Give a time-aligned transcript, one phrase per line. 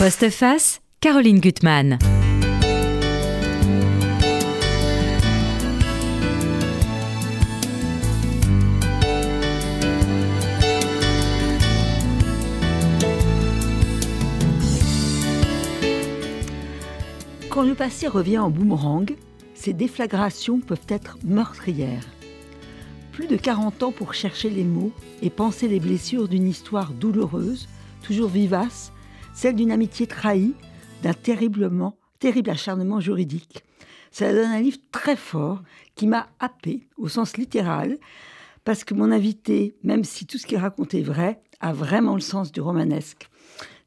[0.00, 1.98] Postface, Caroline Gutmann.
[17.50, 19.14] Quand le passé revient en boomerang,
[19.52, 22.06] ces déflagrations peuvent être meurtrières.
[23.12, 27.68] Plus de 40 ans pour chercher les mots et penser les blessures d'une histoire douloureuse,
[28.02, 28.92] toujours vivace,
[29.32, 30.54] celle d'une amitié trahie,
[31.02, 33.64] d'un terriblement, terrible acharnement juridique.
[34.10, 35.62] Ça donne un livre très fort
[35.94, 37.98] qui m'a happé au sens littéral,
[38.64, 42.20] parce que mon invité, même si tout ce qu'il raconte est vrai, a vraiment le
[42.20, 43.28] sens du romanesque.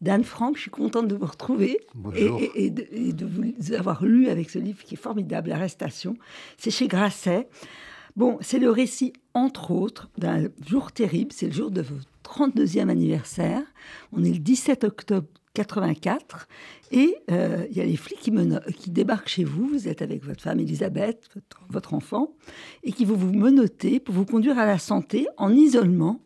[0.01, 1.79] Dan Franck, je suis contente de vous retrouver
[2.15, 6.17] et, de, vous avoir lu avec ce livre qui est formidable, L'arrestation.
[6.57, 7.47] C'est chez Grasset.
[8.15, 11.31] Bon, c'est le récit, entre autres, d'un jour terrible.
[11.31, 13.61] C'est le jour de votre 32e anniversaire.
[14.11, 16.47] On est le 17 octobre 84
[16.91, 19.67] et euh, il y a les flics qui, débarquent chez vous.
[19.67, 21.29] Vous êtes avec votre femme Elisabeth,
[21.69, 22.33] votre, enfant,
[22.83, 26.21] et qui vont vous menoter pour vous conduire à la santé en isolement.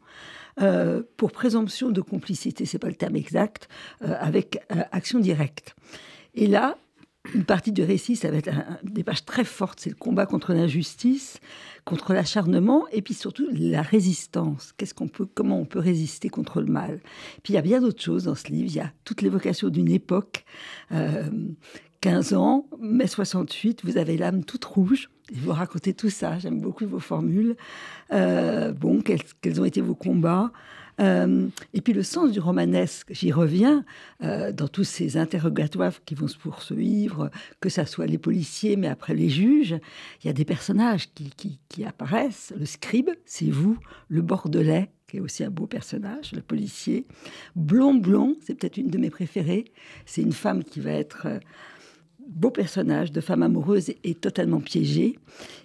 [0.60, 3.70] Euh, pour présomption de complicité, c'est pas le terme exact,
[4.02, 5.76] euh, avec action directe.
[6.34, 6.78] Et là,
[7.34, 8.50] une partie du récit, ça va être
[8.84, 9.80] des pages très fortes.
[9.80, 11.40] C'est le combat contre l'injustice,
[11.86, 14.74] contre l'acharnement, et puis surtout la résistance.
[14.78, 17.00] Qu'est-ce qu'on peut, comment on peut résister contre le mal?
[17.44, 18.70] Puis il y a bien d'autres choses dans ce livre.
[18.70, 20.46] Il y a toute l'évocation d'une époque.
[20.90, 25.10] 15 euh, ans, mai 68, vous avez l'âme toute rouge.
[25.30, 26.40] Et vous racontez tout ça.
[26.40, 27.58] J'aime beaucoup vos formules.
[28.14, 30.52] Euh, bon, quels ont été vos combats?
[31.00, 33.86] Euh, et puis le sens du romanesque, j'y reviens,
[34.24, 38.88] euh, dans tous ces interrogatoires qui vont se poursuivre, que ce soit les policiers, mais
[38.88, 39.76] après les juges,
[40.24, 42.54] il y a des personnages qui, qui apparaissent.
[42.58, 43.78] Le scribe, c'est vous,
[44.10, 47.06] le bordelais, qui est aussi un beau personnage, le policier.
[47.56, 49.66] Blond Blond, c'est peut-être une de mes préférées.
[50.06, 51.40] C'est une femme qui va être euh,
[52.28, 55.18] beau personnage de femme amoureuse et, totalement piégée.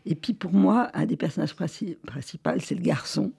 [0.06, 3.32] Et puis pour moi, un des personnages principaux, c'est le garçon,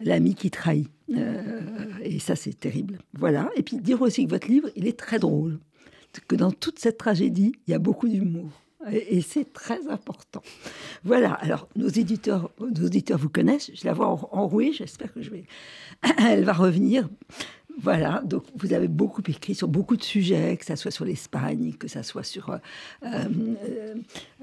[0.00, 0.88] l'ami qui trahit.
[1.14, 1.60] Euh,
[2.02, 2.98] et ça, c'est terrible.
[3.14, 3.50] Voilà.
[3.56, 5.58] Et puis dire aussi que votre livre, il est très drôle.
[6.28, 8.48] Que dans toute cette tragédie, il y a beaucoup d'humour.
[8.90, 10.42] Et, c'est très important.
[11.04, 11.32] Voilà.
[11.34, 13.70] Alors, nos éditeurs, nos éditeurs vous connaissent.
[13.74, 14.72] Je la vois enrouée.
[14.72, 15.44] J'espère que je vais.
[16.18, 17.08] Elle va revenir.
[17.78, 21.74] Voilà, donc vous avez beaucoup écrit sur beaucoup de sujets, que ce soit sur l'Espagne,
[21.78, 22.58] que ce soit sur euh,
[23.04, 23.94] euh,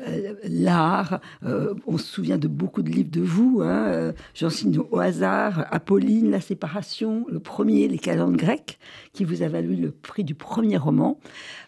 [0.07, 1.19] euh, l'art.
[1.41, 3.61] on se souvient de beaucoup de livres de vous.
[3.63, 8.77] Hein, J'en signe au hasard Apolline, La séparation, le premier, Les calendes grecques,
[9.13, 11.19] qui vous a valu le prix du premier roman.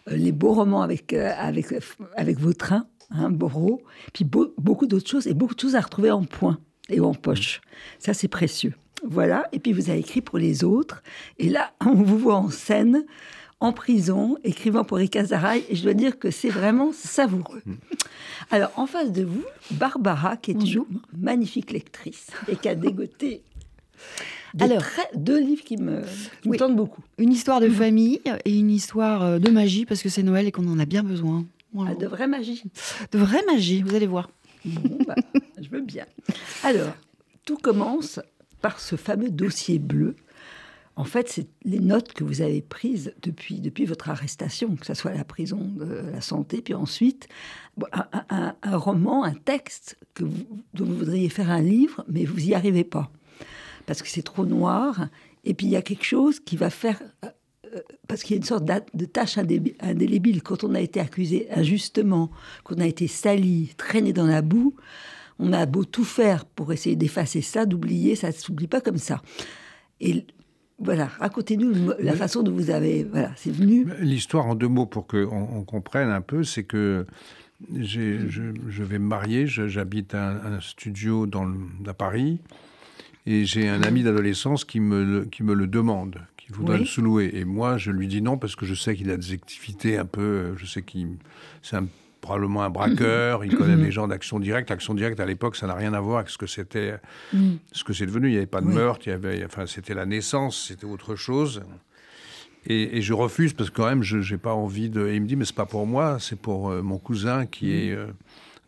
[0.06, 1.66] les beaux romans avec, avec,
[2.16, 3.82] avec Vautrin, hein, Borro.
[4.12, 7.60] Puis beaucoup d'autres choses et beaucoup de choses à retrouver en point et en poche.
[7.98, 8.74] Ça, c'est précieux.
[9.04, 11.02] Voilà, et puis vous avez écrit pour les autres.
[11.38, 13.04] Et là, on vous voit en scène,
[13.60, 17.62] en prison, écrivant pour Rika Zaraï, et je dois dire que c'est vraiment savoureux.
[17.64, 17.74] Mm.
[18.50, 20.84] Alors, en face de vous, Barbara, qui est une
[21.16, 23.42] magnifique lectrice et qui a dégoté
[24.60, 24.82] Alors,
[25.14, 26.02] deux livres qui me,
[26.56, 27.02] tentent beaucoup.
[27.18, 30.52] Une histoire de famille et une histoire euh, de magie, parce que c'est Noël et
[30.52, 31.44] qu'on en a bien besoin.
[31.78, 32.62] Ah, de vraie magie.
[33.12, 34.30] De vraie magie, vous allez voir.
[34.64, 35.14] Bah,
[35.60, 36.06] je veux bien.
[36.64, 36.94] Alors,
[37.44, 38.18] tout commence
[38.60, 40.16] par ce fameux dossier bleu.
[40.96, 44.94] En fait, c'est les notes que vous avez prises depuis, depuis votre arrestation, que ce
[44.94, 47.28] soit la prison de la santé, puis ensuite
[47.92, 52.54] un, roman, un texte que vous, dont vous voudriez faire un livre, mais vous n'y
[52.54, 53.10] arrivez pas.
[53.84, 55.08] Parce que c'est trop noir.
[55.44, 58.38] Et puis il y a quelque chose qui va faire euh, parce qu'il y a
[58.38, 60.42] une sorte de tâche indélébile.
[60.42, 62.30] Quand on a été accusé injustement,
[62.64, 64.74] qu'on a été sali, traîné dans la boue,
[65.38, 68.98] on a beau tout faire pour essayer d'effacer ça, d'oublier, ça ne s'oublie pas comme
[68.98, 69.22] ça.
[70.00, 70.24] Et
[70.78, 73.04] voilà, racontez-nous la façon dont vous avez.
[73.04, 73.86] Voilà, c'est venu.
[74.00, 77.06] L'histoire en deux mots pour qu'on on comprenne un peu, c'est que
[77.74, 81.50] je, je, vais me marier, j'habite un, un, studio dans
[81.86, 82.40] à Paris,
[83.24, 87.30] et j'ai un ami d'adolescence qui me, qui me le demande, qui voudrait le sous-louer.
[87.34, 90.04] Et moi, je lui dis non parce que je sais qu'il a des activités un
[90.04, 90.54] peu.
[90.56, 91.16] Je sais qu'il.
[91.62, 91.88] C'est un
[92.26, 94.72] probablement un braqueur, il connaît des gens d'Action Directe.
[94.72, 96.96] Action Directe, à l'époque, ça n'a rien à voir avec ce que c'était,
[97.32, 97.54] mm.
[97.70, 98.28] ce que c'est devenu.
[98.28, 101.14] Il n'y avait pas de meurtre, il y avait, enfin, c'était la naissance, c'était autre
[101.14, 101.62] chose.
[102.68, 105.06] Et, je refuse parce que quand même, je n'ai pas envie de.
[105.06, 107.66] Et il me dit, mais c'est pas pour moi, c'est pour euh, mon cousin qui
[107.66, 107.70] mm.
[107.70, 108.06] est euh,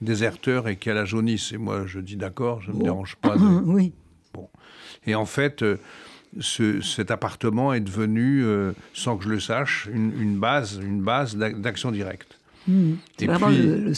[0.01, 1.53] déserteur et qui a la jaunisse.
[1.53, 3.35] Et moi, je dis d'accord, je ne me dérange pas.
[3.65, 3.93] oui.
[4.33, 4.49] Bon.
[5.05, 5.63] Et en fait.
[5.63, 5.79] Euh,
[6.41, 8.45] ce, cet appartement est devenu,
[8.93, 12.38] sans que je le sache, une, une base, une base d'action directe.
[12.69, 12.93] Mmh.
[13.17, 13.95] C'est vraiment le,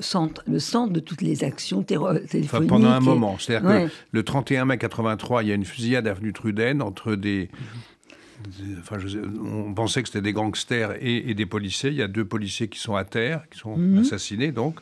[0.00, 2.50] centre, le centre de toutes les actions téléphoniques.
[2.68, 3.38] pendant un moment.
[3.38, 7.48] C'est-à-dire que le 31 mai 83, il y a une fusillade avenue Truden entre des,
[8.80, 11.90] enfin, je- on pensait que c'était des gangsters et, et des policiers.
[11.90, 13.98] Il y a deux policiers qui sont à terre, qui sont Mhm.
[14.00, 14.78] assassinés, donc.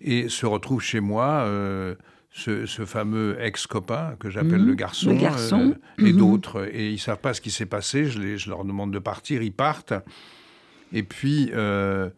[0.00, 1.94] Et se retrouve chez moi euh,
[2.32, 4.66] ce, ce fameux ex-copain que j'appelle Mhm.
[4.66, 5.74] le garçon, Le garçon.
[6.00, 6.18] euh, et Mhm.
[6.18, 6.68] d'autres.
[6.72, 8.06] Et ils savent pas ce qui s'est passé.
[8.06, 9.92] Je, les- je leur demande de partir, ils partent.
[10.94, 12.08] Et puis, euh,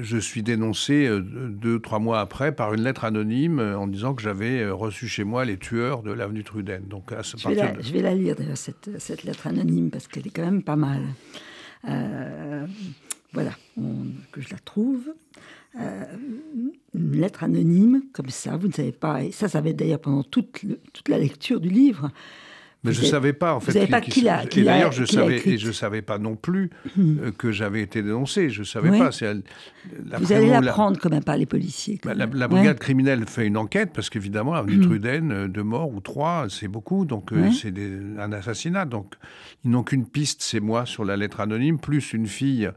[0.00, 4.14] je suis dénoncé euh, deux, trois mois après par une lettre anonyme euh, en disant
[4.14, 6.82] que j'avais reçu chez moi les tueurs de l'avenue Truden.
[6.86, 9.46] Donc, à ce Je vais, la, de- je vais la lire d'ailleurs, cette, cette lettre
[9.46, 11.00] anonyme, parce qu'elle est quand même pas mal.
[11.88, 12.66] Euh,
[13.32, 15.04] voilà, on- que je la trouve.
[15.80, 16.04] Euh,
[16.94, 19.22] une lettre anonyme, comme ça, vous ne savez pas.
[19.22, 22.10] Et ça, ça va être d'ailleurs pendant toute, le- toute la lecture du livre.
[22.82, 23.72] Mais Vous je avez- savais pas en fait.
[23.72, 26.34] savez qui- pas qui- qui l'a- et d'ailleurs, je savais et je savais pas non
[26.34, 28.48] plus euh, que j'avais été dénoncé.
[28.48, 28.98] Je savais Oui.
[28.98, 29.10] pas.
[30.18, 32.00] Vous allez la- l'apprendre quand même par les policiers.
[32.04, 32.48] bah, la, Ouais.
[32.48, 34.82] brigade criminelle fait une enquête parce qu'évidemment, avenue Mhm.
[34.84, 37.04] Truden, euh, deux morts ou trois, c'est beaucoup.
[37.04, 37.50] Donc, euh, Ouais.
[37.52, 37.72] c'est
[38.18, 38.84] un assassinat.
[38.86, 39.14] Donc,
[39.64, 42.70] ils n'ont qu'une piste, c'est moi sur la lettre anonyme, plus une fille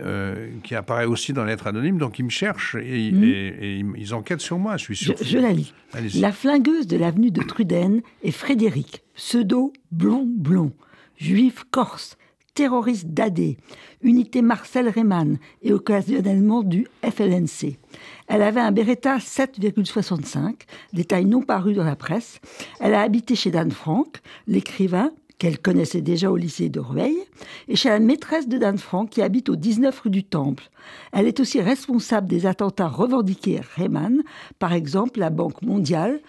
[0.00, 1.98] euh, qui apparaît aussi dans la lettre anonyme.
[1.98, 3.24] Donc, ils me cherchent et, Mhm.
[3.24, 3.28] et-
[3.60, 4.76] et ils, ils enquêtent sur moi.
[4.76, 5.14] Je suis sûr.
[5.20, 5.72] je la lis.
[6.14, 10.72] La flingueuse de l'avenue de Truden est Frédéric, pseudo blond blond,
[11.16, 12.16] juif corse,
[12.54, 13.56] terroriste d'AD,
[14.02, 17.78] unité Marcel Reymann et occasionnellement du FLNC.
[18.26, 22.40] Elle avait un Beretta 7,65, détail non paru dans la presse.
[22.80, 24.16] Elle a habité chez Dan Frank,
[24.48, 27.16] l'écrivain qu'elle connaissait déjà au lycée de Rueil,
[27.68, 30.68] et chez la maîtresse de Dan Frank qui habite au 19 rue du Temple.
[31.12, 34.22] Elle est aussi responsable des attentats revendiqués Reymann,
[34.58, 36.20] par exemple la Banque mondiale.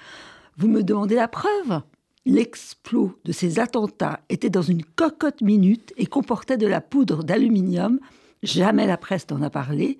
[0.57, 1.81] Vous me demandez la preuve?
[2.25, 7.99] L'explos de ces attentats était dans une cocotte minute et comportait de la poudre d'aluminium.
[8.43, 9.97] Jamais la presse n'en a parlé.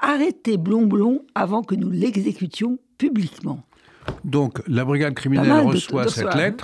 [0.00, 3.64] Arrêtez Blond avant que nous l'exécutions publiquement.
[4.24, 6.54] Donc, la brigade criminelle de- reçoit de cette hein.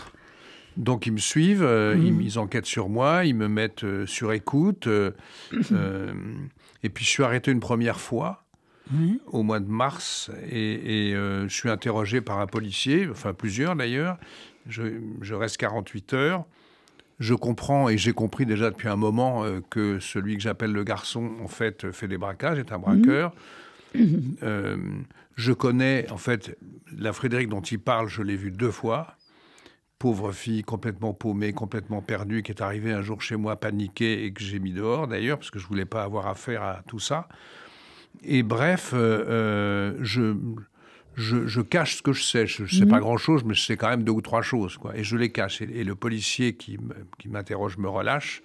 [0.78, 4.32] Donc, ils me suivent, euh, ils, ils enquêtent sur moi, ils me mettent euh, sur
[4.32, 4.86] écoute.
[4.86, 5.10] euh,
[6.82, 8.44] et puis, je suis arrêté une première fois
[9.26, 14.16] au mois de mars et, et, je suis interrogé par un policier, enfin plusieurs d'ailleurs.
[14.66, 14.82] Je,
[15.20, 16.44] je reste 48 heures.
[17.18, 21.32] Je comprends et j'ai compris déjà depuis un moment que celui que j'appelle le garçon,
[21.44, 23.34] en fait, fait des braquages, est un braqueur.
[24.42, 24.76] Euh,
[25.36, 26.58] je connais, en fait,
[26.96, 29.16] la Frédéric dont il parle, je l'ai vue deux fois.
[29.98, 34.32] Pauvre fille, complètement paumée, complètement perdue, qui est arrivée un jour chez moi paniquée et
[34.32, 37.28] que j'ai mis dehors d'ailleurs, parce que je voulais pas avoir affaire à tout ça.
[38.22, 40.36] Et bref, euh, euh, je,
[41.14, 42.46] je, je cache ce que je sais.
[42.46, 44.76] Je ne sais pas grand-chose, mais je sais quand même deux ou trois choses.
[44.76, 44.96] Quoi.
[44.96, 45.62] Et je les cache.
[45.62, 46.78] Et, et le policier qui
[47.26, 48.42] m'interroge me relâche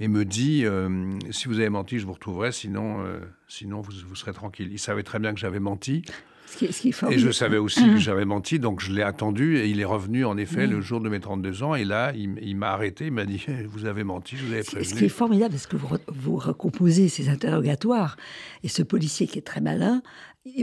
[0.00, 3.92] et me dit euh, si vous avez menti, je vous retrouverai, sinon, euh, sinon vous,
[4.06, 4.68] vous serez tranquille.
[4.72, 6.04] Il savait très bien que j'avais menti.
[6.46, 8.92] Ce qui est, ce qui est Et je savais aussi que j'avais menti, donc je
[8.92, 11.74] l'ai attendu et il est revenu en effet le jour de mes 32 ans.
[11.74, 14.70] Et là, il, m'a arrêté, il m'a dit Vous avez menti, je vous avais Ce
[14.70, 15.08] ce qui est prévenu.
[15.08, 18.16] formidable, parce que vous, vous recomposez ces interrogatoires,
[18.62, 20.02] et ce policier qui est très malin,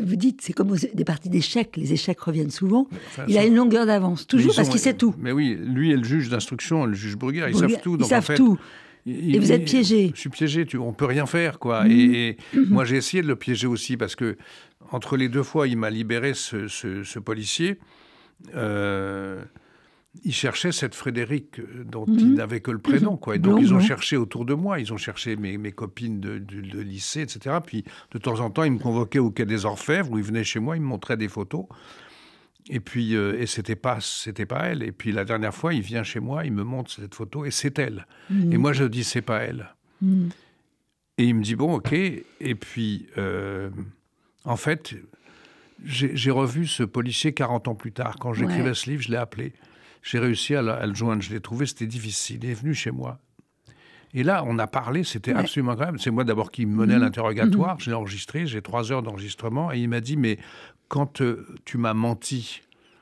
[0.03, 3.55] vous dites, c'est comme des parties d'échecs, les échecs reviennent souvent, Enfin, il a une
[3.55, 5.15] longueur d'avance, toujours parce qu'il sait tout.
[5.17, 7.95] Mais oui, lui et le juge d'instruction, le juge Bruguière, ils savent tout.
[7.95, 8.59] ils Donc savent en fait, tout.
[9.07, 10.11] il- Et vous êtes piégé.
[10.13, 11.83] Je suis piégé, tu, on peut rien faire, quoi.
[11.85, 11.91] Mhm.
[11.91, 12.37] Et, et
[12.69, 14.37] moi, j'ai essayé de le piéger aussi parce que
[14.91, 17.79] entre les deux fois, il m'a libéré ce, ce- ce policier.
[18.55, 19.43] euh,
[20.25, 23.35] il cherchait cette Frédéric euh, dont il n'avait que le prénom, quoi.
[23.35, 26.19] Et donc, Blond, ils ont cherché autour de moi, ils ont cherché mes, mes copines
[26.19, 27.57] de, de- de lycée, etc.
[27.65, 30.43] Puis, de temps en temps, ils me convoquaient au Quai des Orfèvres, où ils venaient
[30.43, 31.65] chez moi, ils me montraient des photos.
[32.69, 34.83] Et puis, euh, et c'était pas, c'était pas elle.
[34.83, 37.51] Et puis la dernière fois, il vient chez moi, il me montre cette photo et
[37.51, 38.05] c'est elle.
[38.51, 39.73] Et moi, je dis c'est pas elle.
[40.01, 40.27] Mm.
[41.19, 41.93] Et il me dit bon, ok.
[41.93, 43.69] Et puis, euh,
[44.45, 44.95] en fait,
[45.83, 48.15] j'ai j'ai revu ce policier 40 ans plus tard.
[48.19, 48.73] Quand j'écrivais Ouais.
[48.73, 49.53] ce livre, je l'ai appelé.
[50.03, 51.21] J'ai réussi à, le- à le joindre.
[51.21, 52.39] Je l'ai trouvé, c'était difficile.
[52.43, 53.19] Il est venu chez moi.
[54.13, 55.39] Et là, on a parlé, c'était Ouais.
[55.39, 55.99] absolument incroyable.
[55.99, 57.01] C'est moi d'abord qui menais Mhm.
[57.01, 60.37] l'interrogatoire, je l'ai enregistré, j'ai trois heures d'enregistrement, et il m'a dit, mais
[60.89, 62.61] quand euh, tu m'as menti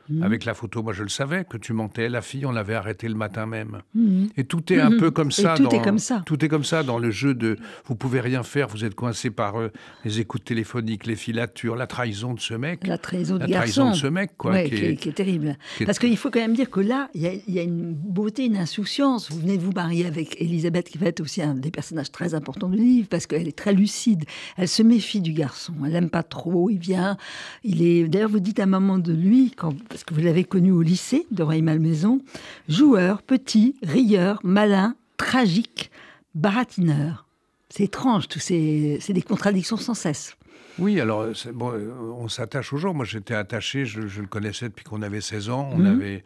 [0.10, 0.24] Mhm.
[0.24, 3.08] avec la photo, moi je le savais que tu mentais, la fille, on l'avait arrêtée
[3.08, 3.82] le matin même.
[3.96, 4.30] Mhm.
[4.38, 4.98] Et tout est un Mhm.
[4.98, 5.54] peu comme Et ça.
[5.56, 6.24] tout dans, est comme ça.
[6.26, 9.30] Tout est comme ça dans le jeu de vous pouvez rien faire, vous êtes coincé
[9.30, 9.72] par euh,
[10.06, 12.88] les écoutes téléphoniques, les filatures, la trahison de ce mec.
[12.88, 14.52] La trahison La de ce mec, quoi.
[14.52, 15.58] Ouais, qui est- est, qui est terrible.
[15.78, 17.60] qui est- Parce qu'il faut quand même dire que là, il y, a- il y
[17.60, 19.32] a une beauté, une insouciance.
[19.32, 22.34] Vous venez de vous marier avec Elisabeth, qui va être aussi un des personnages très
[22.34, 24.24] importants du livre, parce qu'elle est très lucide.
[24.58, 25.74] Elle se méfie du garçon.
[25.86, 26.70] Elle l'aime pas trop.
[26.70, 27.18] Il vient.
[27.64, 28.08] Il est.
[28.08, 30.82] D'ailleurs, vous dites à un moment de lui, quand, parce que vous l'avez connu au
[30.82, 32.22] lycée de Rueil-Malmaison,
[32.70, 35.92] joueur, petit, rieur, malin, tragique,
[36.36, 37.26] baratineur.
[37.70, 40.38] C'est étrange, tout ces, c'est des contradictions sans cesse.
[40.78, 41.74] Oui, alors bon,
[42.18, 42.94] on s'attache aux gens.
[42.94, 45.70] Moi, j'étais attaché, je, le connaissais depuis qu'on avait 16 ans.
[45.74, 45.88] On mhm.
[45.88, 46.24] avait,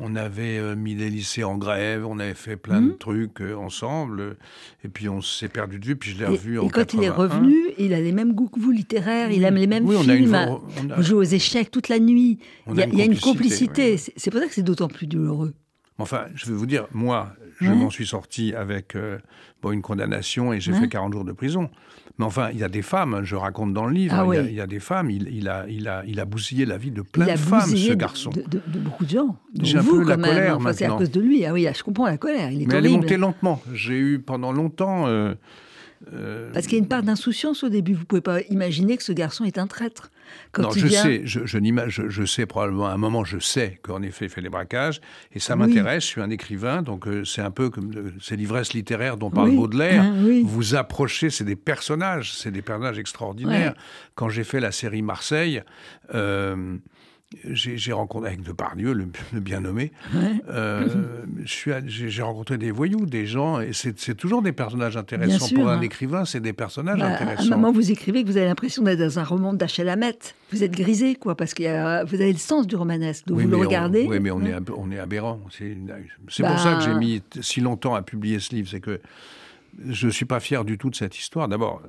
[0.00, 2.98] on avait euh, mis les lycées en grève, on avait fait plein de mhm.
[2.98, 4.36] trucs euh, ensemble.
[4.84, 7.04] Et puis on s'est perdu de vue, puis je l'ai revu en Et quand il
[7.04, 10.36] est revenu, il a les mêmes goûts que vous littéraires, il aime les mêmes films.
[10.96, 12.38] Vous jouez aux échecs toute la nuit.
[12.68, 13.96] Il y a, une complicité.
[13.96, 15.54] C'est pour ça que c'est d'autant plus douloureux.
[15.98, 19.18] Enfin, je vais vous dire, moi, je m'en suis sorti avec euh,
[19.62, 21.70] bon, une condamnation et j'ai fait 40 jours de prison.
[22.18, 24.60] Mais enfin, il y a des femmes, je raconte dans le livre, ah il, y
[24.60, 27.36] a, des femmes, il, a, il, a, il a bousillé la vie de plein de
[27.36, 28.30] femmes, ce garçon.
[28.30, 29.36] De, de, beaucoup de gens.
[29.60, 30.72] J'ai un peu la colère maintenant.
[30.76, 31.44] C'est à cause de lui.
[31.44, 32.50] Ah oui, je comprends la colère.
[32.50, 33.60] Il est Mais elle est montée lentement.
[33.72, 35.06] J'ai eu pendant longtemps...
[35.06, 35.34] Euh,
[36.12, 37.94] euh, Parce qu'il y a une part d'insouciance au début.
[37.94, 40.10] Vous ne pouvez pas imaginer que ce garçon est un traître.
[40.58, 44.30] non, je sais, je, je, sais probablement, à un moment, je sais qu'en effet, il
[44.30, 45.00] fait des braquages,
[45.32, 48.72] et ça m'intéresse, je suis un écrivain, donc euh, c'est un peu comme ces livresses
[48.72, 50.04] littéraires dont parle Baudelaire.
[50.06, 50.12] Ah,
[50.44, 53.74] vous approchez, c'est des personnages, c'est des personnages extraordinaires.
[54.14, 55.62] Quand j'ai fait la série Marseille,
[56.14, 56.76] euh,
[57.50, 59.92] j'ai rencontré avec Depardieu, le, le bien nommé,
[60.48, 60.88] euh,
[61.44, 65.54] j'ai rencontré des voyous, des gens, et c'est toujours des personnages intéressants.
[65.54, 67.50] Pour un écrivain, c'est des personnages bah, intéressants.
[67.50, 70.18] À un moment, vous écrivez que vous avez l'impression d'être dans un roman d'Achel Hamet.
[70.52, 73.26] Vous êtes grisé, quoi, parce que vous avez le sens du romanesque.
[73.26, 74.06] Donc vous le regardez.
[74.08, 75.40] oui, mais on, est, on est aberrant.
[75.50, 76.98] C'est pour ça que j'ai bah.
[76.98, 78.68] mis si longtemps à publier ce livre.
[78.70, 79.00] C'est que
[79.88, 81.48] je ne suis pas fier du tout de cette histoire.
[81.48, 81.82] D'abord,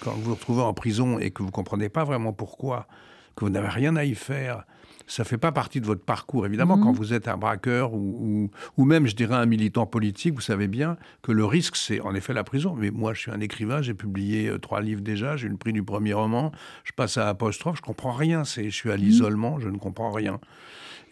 [0.00, 2.86] quand vous vous retrouvez en prison et que vous ne comprenez pas vraiment pourquoi,
[3.34, 4.64] que vous n'avez rien à y faire,
[5.06, 6.46] ça fait pas partie de votre parcours.
[6.46, 6.96] Évidemment, quand mhm.
[6.96, 10.96] vous êtes un braqueur ou, ou, même, je dirais, un militant politique, vous savez bien
[11.22, 12.74] que le risque, c'est en effet la prison.
[12.76, 15.56] Mais moi, je suis un écrivain, j'ai publié euh, trois livres déjà, j'ai eu le
[15.56, 16.52] prix du premier roman,
[16.84, 18.42] je passe à apostrophe, je comprends rien.
[18.44, 19.02] Je suis à mhm.
[19.02, 20.40] l'isolement, je ne comprends rien.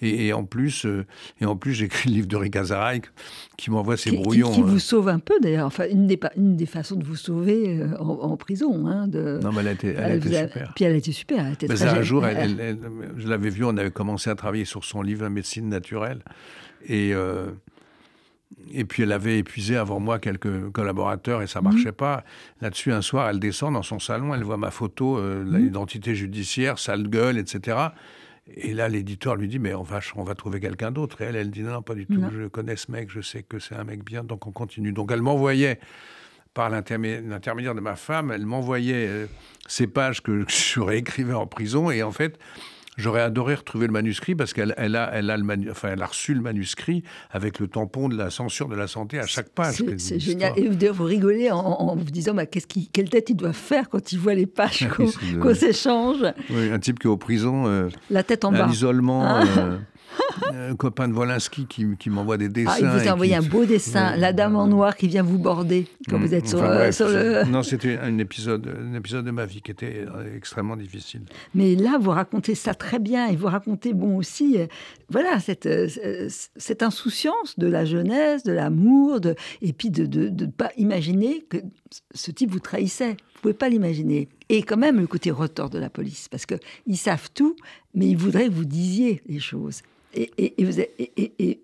[0.04, 1.06] Et, en plus, euh,
[1.40, 2.56] et en plus, j'écris le livre de Rick
[3.56, 4.52] qui m'envoie ses brouillons.
[4.52, 4.78] Qui, vous euh.
[4.78, 5.66] sauve un peu d'ailleurs.
[5.66, 8.87] Enfin, une des, une des façons de vous sauver euh, en, prison.
[8.87, 10.73] Hein, de, non, mais elle a été, elle a été super.
[10.75, 11.46] Puis elle a été super.
[11.46, 12.78] Elle mais un jour, elle,
[13.16, 16.23] je l'avais vue, on avait commencé à travailler sur son livre Médecine naturelle.
[16.88, 17.12] Et.
[18.73, 21.73] Et puis elle avait épuisé avant moi quelques collaborateurs et ça mhm.
[21.73, 22.25] marchait pas.
[22.61, 25.56] Là-dessus, un soir, elle descend dans son salon, elle voit ma photo, mhm.
[25.56, 27.88] l'identité judiciaire, sale gueule, etc.
[28.47, 31.23] Et là, l'éditeur lui dit, mais on va, on va trouver quelqu'un d'autre.
[31.23, 33.59] Et elle, elle dit, non, pas du tout, je connais ce mec, je sais que
[33.59, 34.93] c'est un mec bien, donc on continue.
[34.93, 35.81] Donc elle m'envoyait,
[36.53, 39.27] par l'intermédiaire de ma femme, elle m'envoyait euh,
[39.67, 41.91] ces pages que je réécrivais en prison.
[41.91, 42.39] Et en fait,
[42.97, 46.07] J'aurais adoré retrouver le manuscrit parce qu'elle elle a, elle a, le enfin, elle a
[46.07, 49.83] reçu le manuscrit avec le tampon de la censure de la santé à chaque page.
[49.99, 50.53] C'est génial.
[50.57, 54.13] Et vous, vous rigolez en, vous disant bah, qui, quelle tête il doit faire quand
[54.13, 54.89] il voit les pages
[55.41, 56.25] qu'on s'échange?
[56.51, 57.67] Oui, un type qui est aux prisons.
[57.67, 58.67] Euh, la tête en bas.
[58.67, 59.25] L'isolement.
[59.25, 59.45] Ah.
[59.59, 59.79] Euh,
[60.52, 62.73] un copain de Wolinski qui, qui m'envoie des dessins.
[62.75, 65.38] Ah, il vous a envoyé un beau dessin, la dame en noir qui vient vous
[65.38, 67.50] border quand vous mm, êtes sur, euh, le...
[67.50, 71.23] Non, c'était un épisode, un épisode de ma vie qui était euh, extrêmement difficile.
[71.54, 74.66] Mais là, vous racontez ça très bien et vous racontez, bon, aussi, euh,
[75.11, 75.68] voilà, cette,
[76.56, 81.59] cette insouciance de la jeunesse, de l'amour, de, et puis de ne pas imaginer que
[82.14, 83.16] ce type vous trahissait.
[83.35, 84.28] Vous pouvez pas l'imaginer.
[84.49, 87.56] Et quand même le côté retort de la police, parce qu'ils savent tout,
[87.94, 89.83] mais ils voudraient que vous disiez les choses
[90.14, 90.54] et,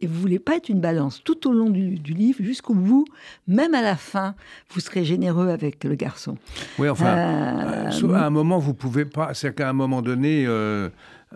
[0.03, 3.05] vous ne voulez pas être une balance tout au long du, livre, jusqu'au bout,
[3.47, 4.35] même à la fin,
[4.71, 6.37] vous serez généreux avec le garçon.
[6.79, 9.35] Oui, enfin, euh, à un moment, vous pouvez pas.
[9.35, 10.45] C'est qu'à un moment donné.
[10.47, 10.89] Euh,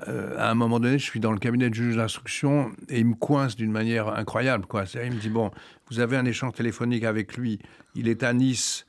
[0.08, 3.06] euh, à un moment donné, je suis dans le cabinet de juge d'instruction et il
[3.06, 4.66] me coince d'une manière incroyable.
[4.66, 4.86] Quoi.
[4.92, 5.52] Il me dit Bon,
[5.88, 7.60] vous avez un échange téléphonique avec lui,
[7.94, 8.86] il est à Nice,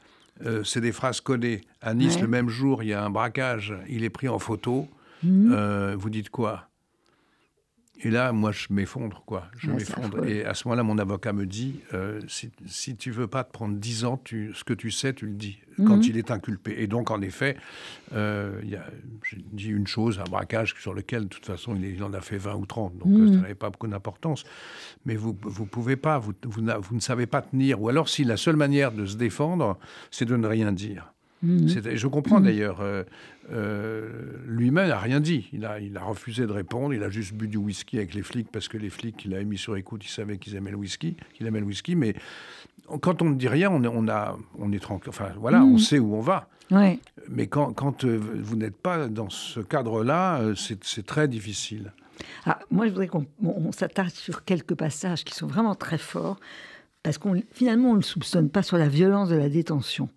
[0.63, 1.61] c'est des phrases codées.
[1.79, 4.87] À Nice, le même jour, il y a un braquage, il est pris en photo.
[5.21, 5.93] Mmh.
[5.93, 6.69] vous dites quoi?
[8.01, 9.47] Et là, moi, je m'effondre, quoi.
[9.57, 10.25] Je m'effondre.
[10.25, 13.51] Et à ce moment-là, mon avocat me dit euh, si, si tu veux pas te
[13.51, 16.03] prendre 10 ans, tu, ce que tu sais, tu le dis quand mhm.
[16.03, 16.75] il est inculpé.
[16.77, 17.57] Et donc, en effet,
[18.13, 18.61] euh,
[19.23, 22.37] j'ai dit une chose, un braquage sur lequel, de toute façon, il, en a fait
[22.37, 22.97] 20 ou 30.
[22.97, 23.33] Donc, mhm.
[23.33, 24.43] ça n'avait pas beaucoup d'importance.
[25.05, 27.81] Mais vous ne pouvez pas, vous, vous, vous ne savez pas tenir.
[27.81, 29.77] Ou alors, si la seule manière de se défendre,
[30.11, 31.14] c'est de ne rien dire.
[31.45, 31.95] Mhm.
[31.95, 32.81] Je comprends d'ailleurs.
[32.81, 33.03] Euh,
[33.51, 34.09] euh,
[34.47, 35.49] lui-même n'a rien dit.
[35.53, 36.93] Il a, il a refusé de répondre.
[36.93, 39.43] Il a juste bu du whisky avec les flics parce que les flics qu'il a
[39.43, 41.95] mis sur écoute, ils savaient qu'ils aimaient le whisky, qu'il aimait le whisky.
[41.95, 42.15] Mais
[43.01, 45.09] quand on ne dit rien, on, on, a, on est tranquille.
[45.09, 45.79] Enfin, voilà, on mhm.
[45.79, 46.49] sait où on va.
[47.29, 51.93] Mais quand, quand euh, vous n'êtes pas dans ce cadre-là, c'est très difficile.
[52.45, 53.25] Ah, moi, je voudrais qu'on
[53.71, 56.39] s'attarde sur quelques passages qui sont vraiment très forts
[57.05, 60.09] parce qu'on finalement on ne le soupçonne pas sur la violence de la détention.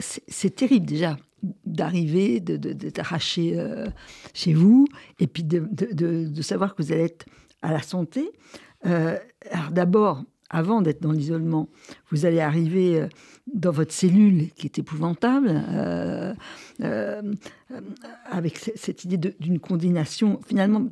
[0.00, 1.16] c'est terrible déjà
[1.64, 3.86] d'arriver, d'être arraché euh,
[4.34, 4.88] chez vous,
[5.20, 7.26] et puis de, savoir que vous allez être
[7.62, 8.28] à la santé.
[8.84, 9.16] Euh,
[9.52, 11.68] alors d'abord, avant d'être dans l'isolement.
[12.10, 13.08] Vous allez arriver euh,
[13.52, 16.34] dans votre cellule qui est épouvantable, euh,
[16.82, 17.22] euh,
[18.30, 20.86] avec cette idée d'une condamnation finalement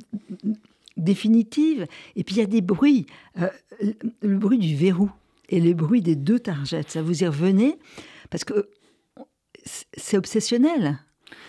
[0.97, 1.87] définitive.
[2.15, 3.05] Et puis il y a des bruits,
[4.21, 5.09] le bruit du verrou
[5.49, 6.89] et le bruit des deux targettes.
[6.89, 7.77] Ça vous y revenez?
[8.29, 8.69] Parce que
[9.63, 10.99] c'est obsessionnel.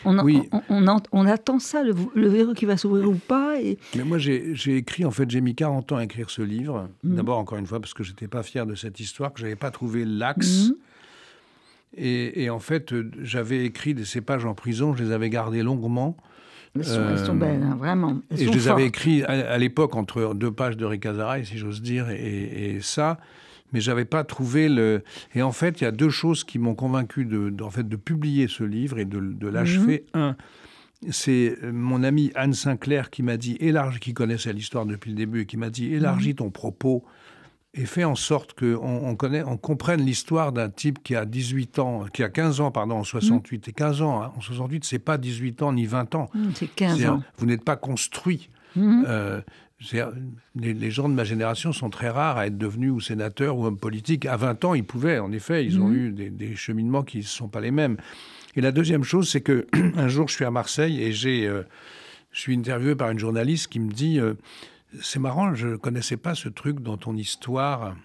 [0.05, 0.49] On, oui.
[0.69, 1.93] on, attend ça, le,
[2.29, 3.61] verrou qui va s'ouvrir ou pas.
[3.61, 3.79] Et...
[3.97, 6.89] Mais moi, j'ai écrit, en fait, j'ai mis 40 ans à écrire ce livre.
[7.05, 7.17] Mhm.
[7.17, 9.45] D'abord, encore une fois, parce que je n'étais pas fier de cette histoire, que je
[9.45, 10.69] n'avais pas trouvé l'axe.
[10.69, 10.77] Mhm.
[11.95, 16.17] Et, en fait, j'avais écrit ces pages en prison, je les avais gardées longuement.
[16.75, 18.21] Elles sont, belles, hein, vraiment.
[18.31, 22.09] et je les avais écrites à, l'époque entre deux pages de Ricazaraï, si j'ose dire,
[22.09, 23.19] et, et ça
[23.73, 25.03] mais j'avais pas trouvé le.
[25.35, 27.97] Et en fait, il y a deux choses qui m'ont convaincu de, en fait, de
[27.97, 30.05] publier ce livre et de, l'achever.
[30.15, 30.21] Mhm.
[30.21, 30.37] Un,
[31.11, 35.17] c'est euh, mon ami Anne Sinclair qui m'a dit élargis, qui connaissait l'histoire depuis le
[35.17, 36.37] début, et qui m'a dit élargis mhm.
[36.37, 37.05] ton propos
[37.75, 41.79] et fais en sorte qu'on on, connaît, on comprenne l'histoire d'un type qui a 18
[41.79, 44.99] ans, qui a 15 ans, pardon, en 68, et 15 ans, hein, en 68, c'est
[44.99, 46.31] pas 18 ans ni 20 ans.
[46.35, 47.23] Mhm, c'est 15 ans.
[47.39, 48.51] Vous n'êtes pas construit.
[48.77, 49.41] Euh,
[50.55, 53.79] les, gens de ma génération sont très rares à être devenus ou sénateurs ou hommes
[53.79, 54.27] politiques.
[54.27, 55.97] À 20 ans, ils pouvaient, en effet, ils ont mhm.
[55.97, 57.97] eu des, cheminements qui ne sont pas les mêmes.
[58.55, 61.63] Et la deuxième chose, c'est que un jour, je suis à Marseille et j'ai, euh,
[62.33, 64.35] je suis interviewé par une journaliste qui me dit euh,
[65.01, 67.97] C'est marrant, je ne connaissais pas ce truc dans ton histoire.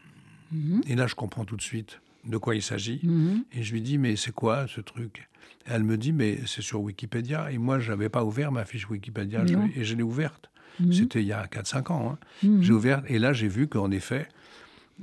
[0.51, 0.81] Mhm.
[0.87, 2.99] Et là, je comprends tout de suite de quoi il s'agit.
[3.03, 3.43] Mhm.
[3.53, 5.29] Et je lui dis Mais c'est quoi ce truc?
[5.65, 7.51] Elle me dit Mais c'est sur Wikipédia.
[7.51, 9.43] Et moi, je n'avais pas ouvert ma fiche Wikipédia
[9.75, 10.49] et je l'ai ouverte.
[10.79, 10.93] Mhm.
[10.93, 12.17] C'était il y a 4-5 ans.
[12.43, 12.57] Hein.
[12.61, 14.27] J'ai ouvert, et là j'ai vu qu'en effet,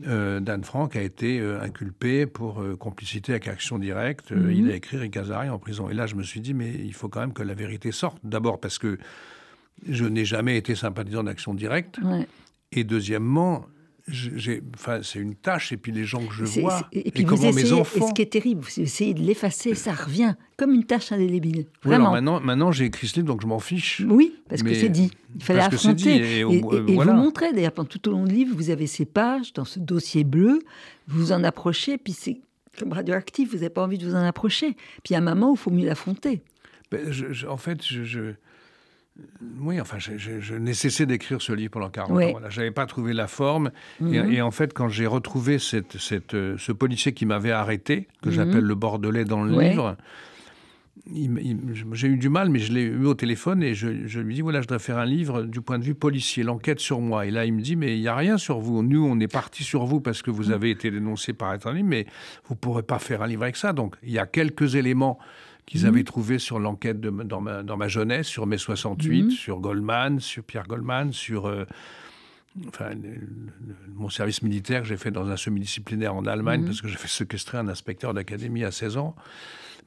[0.07, 4.33] euh, Dan Frank a été euh, inculpé pour euh, complicité avec action directe.
[4.33, 5.89] Il a écrit Ricazari en prison.
[5.89, 8.19] Et là, je me suis dit, mais il faut quand même que la vérité sorte.
[8.25, 8.99] D'abord parce que
[9.89, 11.99] je n'ai jamais été sympathisant d'action directe.
[12.73, 13.67] Et deuxièmement,
[14.75, 17.73] enfin, c'est une tâche, et puis les gens que je vois, et, puis comment mes
[17.73, 18.07] enfants...
[18.07, 21.67] Et ce qui est terrible, vous essayez de l'effacer, ça revient comme une tâche indélébile.
[21.83, 22.13] Vraiment.
[22.13, 24.03] maintenant, maintenant j'ai écrit ce livre, donc je m'en fiche.
[24.07, 25.11] Oui, parce que c'est dit.
[25.37, 26.41] Il fallait affronter.
[26.41, 29.79] et, vous montrez, d'ailleurs, tout au long du livre, vous avez ces pages dans ce
[29.79, 30.61] dossier bleu,
[31.09, 32.41] vous en approchez, puis c'est
[32.79, 34.73] comme radioactif, vous n'avez pas envie de vous en approcher.
[34.73, 36.43] Puis il y a un moment où il faut mieux l'affronter.
[36.91, 37.01] Ben,
[37.49, 38.35] en fait, je
[39.61, 42.41] oui, enfin, je, n'ai cessé d'écrire ce livre pendant 40 ans.
[42.49, 43.71] Je n'avais pas trouvé la forme.
[44.01, 44.33] Mhm.
[44.33, 48.29] et, en fait, quand j'ai retrouvé cette, cette, euh, ce policier qui m'avait arrêté, que
[48.29, 48.35] mhm.
[48.35, 49.97] j'appelle le Bordelais dans le livre,
[51.93, 53.89] j'ai eu du mal, mais je l'ai eu au téléphone et je,
[54.21, 57.01] lui dis voilà, je dois faire un livre du point de vue policier, l'enquête sur
[57.01, 57.27] moi.
[57.27, 58.83] Et là, il me dit mais il n'y a rien sur vous.
[58.83, 60.55] Nous, on est parti sur vous parce que vous mhm.
[60.55, 62.07] avez été dénoncé par un livre, mais
[62.47, 63.73] vous ne pourrez pas faire un livre avec ça.
[63.73, 65.19] Donc, il y a quelques éléments
[65.67, 65.89] qu'ils mhm.
[65.89, 69.31] avaient trouvé sur l'enquête dans ma, dans, ma, jeunesse, sur mai 68, mhm.
[69.31, 71.65] sur Goldman, sur Pierre Goldman, sur euh,
[72.69, 72.91] enfin,
[73.95, 76.67] mon service militaire que j'ai fait dans un semi-disciplinaire en Allemagne, mhm.
[76.67, 79.15] parce que j'ai fait séquestrer un inspecteur d'académie à 16 ans.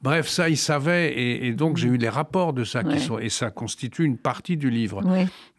[0.02, 3.30] Bref, ça, ils savaient, et, donc j'ai eu les rapports de ça, qui sont, et
[3.30, 5.02] ça constitue une partie du livre.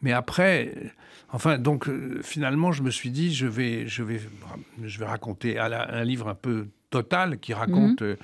[0.02, 0.94] Mais après,
[1.34, 4.22] enfin, donc euh, finalement, je me suis dit, je vais, je vais,
[4.82, 8.16] je vais raconter un livre un peu total qui raconte euh,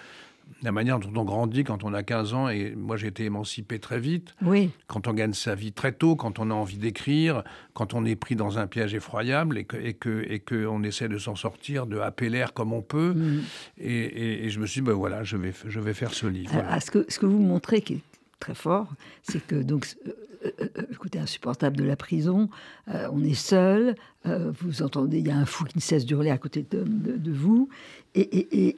[0.65, 3.79] la manière dont on grandit quand on a 15 ans, et moi j'ai été émancipé
[3.79, 4.71] très vite, oui.
[4.87, 8.15] quand on gagne sa vie très tôt, quand on a envie d'écrire, quand on est
[8.15, 11.35] pris dans un piège effroyable et que et que et que on essaie de s'en
[11.35, 13.13] sortir, de happer l'air comme on peut.
[13.13, 13.41] Mm.
[13.77, 16.63] Et, je me suis dit, ben voilà, je vais je vais faire ce livre.
[16.67, 18.01] Ah, ce que ce que vous montrez qui est
[18.39, 18.91] très fort,
[19.23, 20.11] c'est que donc euh,
[20.45, 22.49] euh, euh, écoutez, insupportable de la prison,
[22.87, 26.37] on est seul, vous entendez, il y a un fou qui ne cesse d'hurler à
[26.37, 27.69] côté de, de, vous,
[28.13, 28.77] et, et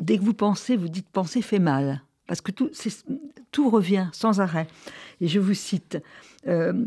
[0.00, 2.02] dès que vous pensez, vous dites penser fait mal.
[2.26, 2.70] Parce que tout,
[3.52, 4.66] tout revient sans arrêt.
[5.20, 5.98] Et je vous cite,
[6.46, 6.86] euh,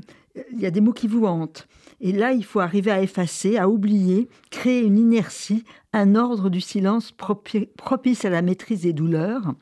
[0.51, 1.67] il y a des mots qui vous hantent.
[1.99, 6.62] Et là, il faut arriver à effacer, à oublier, créer une inertie, un ordre du
[6.62, 9.53] silence propice à la maîtrise des douleurs.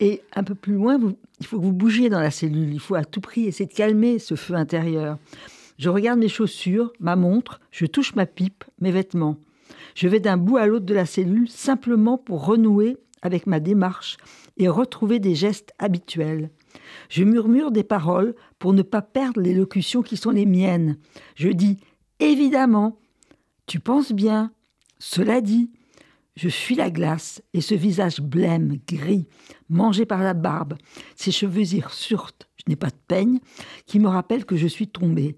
[0.00, 0.98] Et un peu plus loin,
[1.40, 2.72] il faut que vous bougiez dans la cellule.
[2.72, 5.18] Il faut à tout prix essayer de calmer ce feu intérieur.
[5.78, 9.36] Je regarde mes chaussures, ma montre, je touche ma pipe, mes vêtements.
[9.94, 14.16] Je vais d'un bout à l'autre de la cellule simplement pour renouer avec ma démarche
[14.56, 16.50] et retrouver des gestes habituels.
[17.08, 20.98] Je murmure des paroles pour ne pas perdre les locutions qui sont les miennes.
[21.34, 21.78] Je dis
[22.18, 22.98] évidemment,
[23.66, 24.52] tu penses bien,
[24.98, 25.70] cela dit.
[26.34, 29.26] Je fuis la glace et ce visage blême, gris,
[29.68, 30.74] mangé par la barbe,
[31.14, 33.38] ces cheveux hirsutes, je n'ai pas de peigne,
[33.86, 35.36] qui me rappelle que je suis tombée.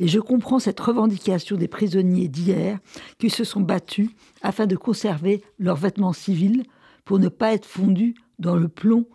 [0.00, 2.78] Et je comprends cette revendication des prisonniers d'hier
[3.18, 4.10] qui se sont battus
[4.42, 6.64] afin de conserver leurs vêtements civils
[7.04, 9.06] pour ne pas être fondus dans le plomb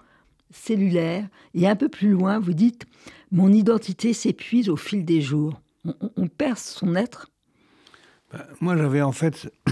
[0.51, 1.27] cellulaire.
[1.53, 2.85] Et un peu plus loin, vous dites
[3.31, 5.61] Mon identité s'épuise au fil des jours.
[5.85, 7.29] On, on perd son être?
[8.31, 9.51] Ben, moi, j'avais en fait,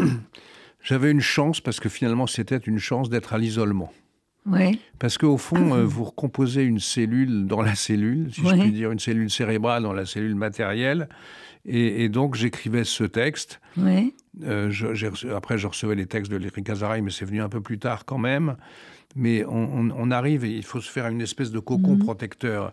[0.88, 3.92] j'avais une chance parce que finalement, c'était une chance d'être à l'isolement.
[4.46, 4.80] Oui.
[5.00, 8.94] Parce qu'au fond, euh, vous recomposez une cellule dans la cellule, si je puis dire,
[8.94, 11.10] une cellule cérébrale dans la cellule matérielle.
[11.66, 13.60] Et, donc, j'écrivais ce texte.
[13.78, 14.72] Euh,
[15.36, 18.06] après, je recevais les textes de Eric Azaray, mais c'est venu un peu plus tard
[18.06, 18.56] quand même.
[19.18, 22.00] Mais on, arrive et il faut se faire une espèce de cocon mhm.
[22.00, 22.72] protecteur.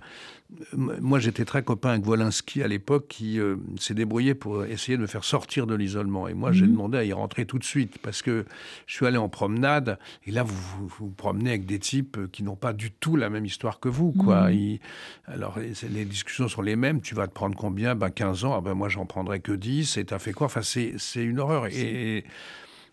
[0.73, 5.03] Moi, j'étais très copain avec Wolinski à l'époque, qui euh, s'est débrouillé pour essayer de
[5.03, 6.29] me faire sortir de l'isolement.
[6.29, 6.73] Et moi, j'ai mhm.
[6.73, 8.45] demandé à y rentrer tout de suite, parce que
[8.87, 12.57] je suis allé en promenade, et là, vous vous, promenez avec des types qui n'ont
[12.57, 14.13] pas du tout la même histoire que vous.
[14.13, 14.51] Quoi.
[14.51, 14.79] Mhm.
[15.27, 17.01] alors, les discussions sont les mêmes.
[17.01, 17.95] Tu vas te prendre combien?
[17.95, 18.55] Ben, 15 ans.
[18.57, 19.97] Ah ben, moi, j'en prendrai que 10.
[19.97, 20.47] Et t'as fait quoi?
[20.47, 21.67] Enfin, c'est une horreur.
[21.67, 22.25] et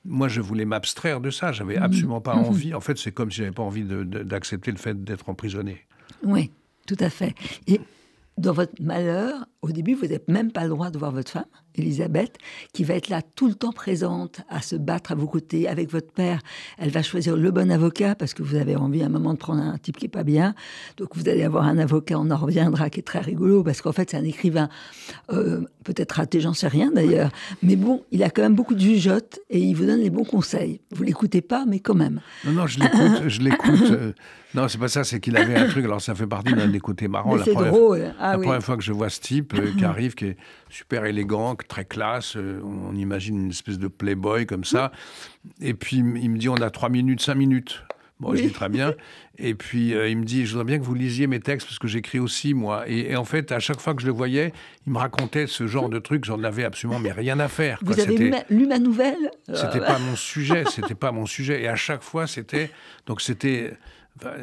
[0.05, 1.51] moi, je voulais m'abstraire de ça.
[1.51, 2.73] J'avais absolument pas envie.
[2.73, 5.85] En fait, c'est comme si j'avais pas envie d'accepter le fait d'être emprisonné.
[6.23, 6.51] Oui,
[6.87, 7.35] tout à fait.
[7.67, 7.81] Et
[8.37, 11.45] dans votre malheur, au début, vous n'avez même pas le droit de voir votre femme,
[11.75, 12.37] Elisabeth,
[12.73, 15.91] qui va être là tout le temps présente, à se battre à vos côtés avec
[15.91, 16.41] votre père.
[16.79, 19.37] Elle va choisir le bon avocat parce que vous avez envie à un moment de
[19.37, 20.55] prendre un type qui est pas bien.
[20.97, 23.91] Donc vous allez avoir un avocat, on en reviendra, qui est très rigolo parce qu'en
[23.91, 24.67] fait c'est un écrivain
[25.31, 27.29] euh, peut-être raté, j'en sais rien d'ailleurs.
[27.61, 30.25] Mais bon, il a quand même beaucoup de jugeotes et il vous donne les bons
[30.25, 30.81] conseils.
[30.91, 32.19] Vous l'écoutez pas, mais quand même.
[32.45, 33.27] Non, non, je l'écoute.
[33.27, 33.91] je l'écoute.
[33.91, 34.13] Euh,
[34.53, 35.85] non, c'est pas ça, c'est qu'il avait un truc.
[35.85, 37.37] Alors ça fait partie d'un des côtés marrants.
[37.43, 38.13] C'est drôle.
[38.19, 40.37] Ah, la première fois que je vois ce type, euh, qui arrive, qui est
[40.69, 42.35] super élégant, très classe.
[42.37, 44.91] Euh, on imagine une espèce de playboy comme ça.
[45.59, 47.83] Et puis il me dit on a trois minutes, cinq minutes.
[48.21, 48.93] Bon, je dis très bien.
[49.39, 51.79] Et puis euh, il me dit, je voudrais bien que vous lisiez mes textes parce
[51.79, 52.87] que j'écris aussi moi.
[52.87, 54.53] Et, en fait, à chaque fois que je le voyais,
[54.85, 56.23] il me racontait ce genre de trucs.
[56.25, 57.79] J'en avais absolument mais rien à faire.
[57.81, 59.31] Vous avez lu ma nouvelle?
[59.51, 60.65] C'était pas mon sujet.
[60.69, 61.63] C'était pas mon sujet.
[61.63, 62.69] Et à chaque fois, c'était
[63.07, 63.73] donc c'était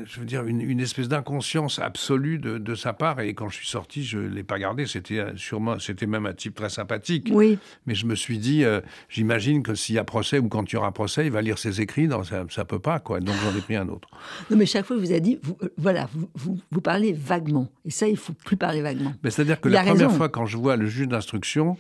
[0.05, 3.21] je veux dire, une, espèce d'inconscience absolue de, sa part.
[3.21, 4.87] Et quand je suis sorti, je ne l'ai pas gardé.
[4.87, 7.29] C'était euh, sûrement, c'était même un type très sympathique.
[7.33, 7.59] Oui.
[7.87, 10.75] Mais je me suis dit, euh, j'imagine que s'il y a procès ou quand il
[10.75, 12.09] y aura procès, il va lire ses écrits.
[12.09, 13.21] Non, ça ne peut pas, quoi.
[13.21, 14.09] Donc j'en ai pris un autre.
[14.51, 17.69] Non, mais chaque fois, vous avez dit, euh, voilà, vous, vous, parlez vaguement.
[17.85, 19.13] Et ça, il faut plus parler vaguement.
[19.25, 21.77] C'est-à-dire que la première fois, quand je vois le juge d'instruction,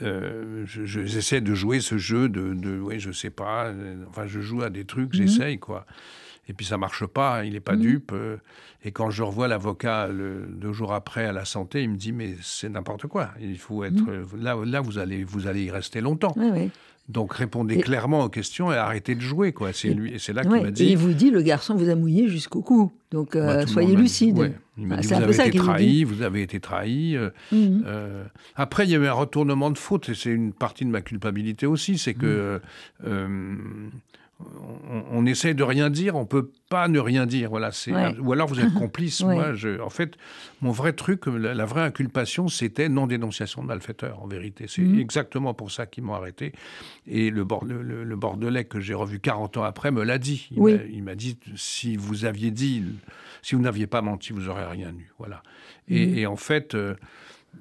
[0.00, 3.72] j'essaie de jouer ce jeu de, de, oui, je sais pas,
[4.08, 5.26] enfin, je joue à des trucs, mhm.
[5.26, 5.86] j'essaye, quoi.
[6.48, 7.80] Et puis ça marche pas, il n'est pas mhm.
[7.80, 8.12] dupe.
[8.12, 8.36] Euh,
[8.84, 12.36] et quand je revois l'avocat deux jours après à la santé, il me dit mais
[12.42, 13.30] c'est n'importe quoi.
[13.40, 14.08] Il faut être mhm.
[14.08, 16.34] euh, là, là vous allez vous allez y rester longtemps.
[17.08, 19.72] Donc répondez clairement aux questions et arrêtez de jouer quoi.
[19.72, 20.84] C'est lui et c'est là qu'il m'a dit.
[20.84, 22.92] Et il vous dit le garçon vous a mouillé jusqu'au cou.
[23.12, 24.54] Donc euh, soyez lucide.
[24.76, 27.16] Il m'a ah, dit vous avez été trahi, vous avez été trahi.
[28.56, 31.66] Après il y avait un retournement de faute et c'est une partie de ma culpabilité
[31.66, 32.60] aussi, c'est que
[34.38, 37.50] on, essaie de rien dire, on peut pas ne rien dire.
[37.50, 39.22] Voilà, c'est ou alors vous êtes complice.
[39.22, 40.16] Moi, je, en fait,
[40.60, 44.22] mon vrai truc, la, vraie inculpation, c'était non dénonciation de malfaiteurs.
[44.22, 45.00] En vérité, c'est mhm.
[45.00, 46.52] exactement pour ça qu'ils m'ont arrêté.
[47.06, 47.46] Et le,
[48.04, 50.50] le, bordelais que j'ai revu 40 ans après me l'a dit.
[50.52, 52.84] Il m'a dit si vous aviez dit,
[53.42, 55.10] si vous n'aviez pas menti, vous aurez rien eu.
[55.18, 55.42] Voilà.
[55.88, 56.32] Et, mhm.
[56.32, 56.74] en fait.
[56.74, 56.94] Euh,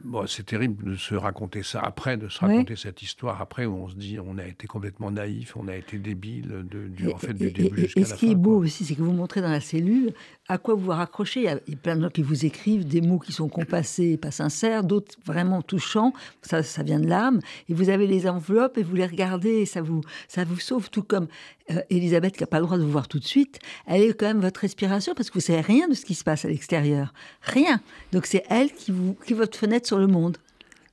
[0.05, 3.73] Bon, c'est terrible de se raconter ça après, de se raconter cette histoire après où
[3.73, 7.17] on se dit on a été complètement naïf, on a été débile de, du, en
[7.17, 8.13] fait, du début jusqu'à la fin.
[8.13, 10.13] Et ce qui est beau aussi, c'est que vous montrez dans la cellule
[10.47, 11.39] à quoi vous vous raccrochez.
[11.39, 14.29] Il y a plein de gens qui vous écrivent des mots qui sont compassés, pas
[14.29, 16.13] sincères, d'autres vraiment touchants.
[16.43, 17.39] Ça, ça vient de l'âme.
[17.67, 20.91] Et vous avez les enveloppes et vous les regardez et ça vous, ça vous sauve.
[20.91, 21.27] Tout comme
[21.71, 24.13] euh, Elisabeth, qui n'a pas le droit de vous voir tout de suite, elle est
[24.13, 26.47] quand même votre respiration parce que vous savez rien de ce qui se passe à
[26.47, 27.13] l'extérieur.
[27.41, 27.81] Rien.
[28.11, 30.37] Donc c'est elle qui, vous, qui est votre fenêtre sur le monde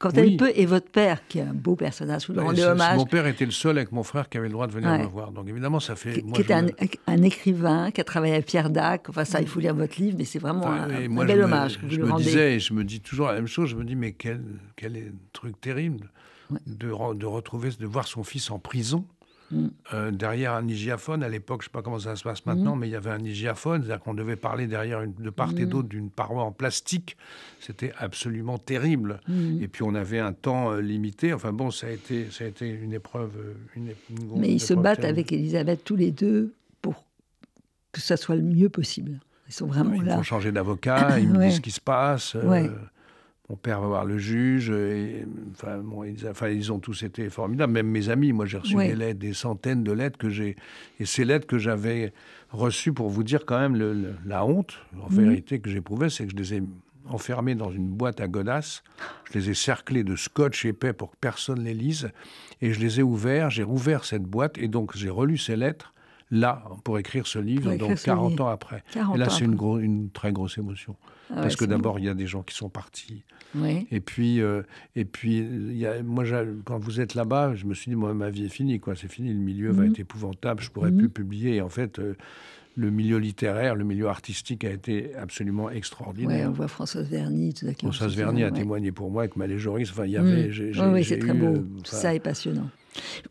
[0.02, 2.96] quand elle peut, et votre père, qui est un beau personnage, vous rendez hommage.
[2.96, 5.06] Mon père était le seul avec mon frère qui avait le droit de venir me
[5.06, 5.30] voir.
[5.30, 6.22] Donc évidemment, ça fait.
[6.35, 9.08] Qui, était un, écrivain, qui a travaillé à Pierre Dac.
[9.08, 11.90] Enfin, ça, il faut lire votre livre, mais c'est vraiment un, bel hommage que vous
[11.92, 12.24] je lui me rendez.
[12.24, 13.70] Disais, je me dis toujours la même chose.
[13.70, 14.42] Je me dis, mais quel,
[14.76, 16.11] quel truc terrible
[16.66, 19.04] de, de retrouver, de voir son fils en prison?
[19.93, 22.77] Euh, derrière un hygiaphone, à l'époque, je ne sais pas comment ça se passe maintenant,
[22.77, 22.79] mm.
[22.79, 25.69] mais il y avait un hygiaphone, c'est-à-dire qu'on devait parler derrière de part et mm.
[25.69, 27.17] d'autre d'une paroi en plastique.
[27.61, 29.21] C'était absolument terrible.
[29.29, 29.62] Mm.
[29.62, 31.33] Et puis on avait un temps euh, limité.
[31.33, 33.33] Enfin bon, ça a été, ça a été une épreuve.
[33.37, 33.93] Euh, une,
[34.37, 37.05] mais ils se battent avec Elisabeth tous les deux pour
[37.93, 39.21] que ça soit le mieux possible.
[39.49, 40.12] Ils sont vraiment là.
[40.15, 42.37] Ils vont changer d'avocat, ils me disent ce qui se passe.
[43.48, 44.70] Mon père va voir le juge.
[44.70, 47.72] Et, enfin, ils, enfin, ils, ont tous été formidables.
[47.72, 50.57] Même mes amis, moi j'ai reçu des lettres, des centaines de lettres que j'ai.
[51.00, 52.12] Et ces lettres que j'avais
[52.50, 55.24] reçues pour vous dire quand même le, la honte, en mhm.
[55.24, 56.62] vérité, que j'éprouvais, c'est que je les ai
[57.09, 58.83] enfermés dans une boîte à godasses.
[59.31, 62.11] Je les ai cerclés de scotch épais pour que personne les lise.
[62.61, 65.92] Et je les ai ouverts, j'ai rouvert cette boîte et donc j'ai relu ces lettres
[66.33, 68.45] là pour écrire ce livre, écrire donc ce 40 livre.
[68.47, 68.83] ans après.
[68.92, 69.57] 40 Et là, c'est une, après.
[69.59, 70.97] gros- une très grosse émotion.
[71.31, 73.23] Ah ouais, Parce que d'abord, il y a des gens qui sont partis.
[73.55, 73.87] Oui.
[73.90, 74.62] Et puis, euh,
[74.97, 76.25] et puis il y a, moi,
[76.64, 78.97] quand vous êtes là-bas, je me suis dit, moi, ma vie est finie, quoi.
[78.97, 79.90] C'est fini, le milieu va Mhm.
[79.92, 80.99] être épouvantable, je pourrais Mhm.
[80.99, 81.57] plus publier.
[81.57, 82.14] Et en fait, euh,
[82.77, 86.49] le milieu littéraire, le milieu artistique a été absolument Ouais, extraordinaire.
[86.49, 87.81] on voit Françoise Verny, tout à coup.
[87.81, 88.53] Françoise Verny a ouais.
[88.53, 89.90] témoigné pour moi avec Malé Joris.
[89.90, 90.51] Enfin, il y avait.
[90.51, 91.47] j'ai- Oui, j'ai- oui, j'ai c'est très beau.
[91.47, 92.71] euh, Tout ça est passionnant.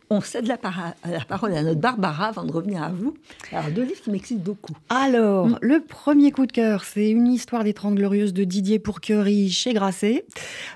[0.09, 3.13] On cède la, para- la parole à notre Barbara avant de revenir à vous.
[3.51, 4.73] Alors, deux livres qui m'excitent beaucoup.
[4.89, 5.57] Alors, Mm.
[5.61, 9.73] le premier coup de cœur, c'est une histoire des Trente Glorieuses de Didier Pourquerie chez
[9.73, 10.25] Grasset.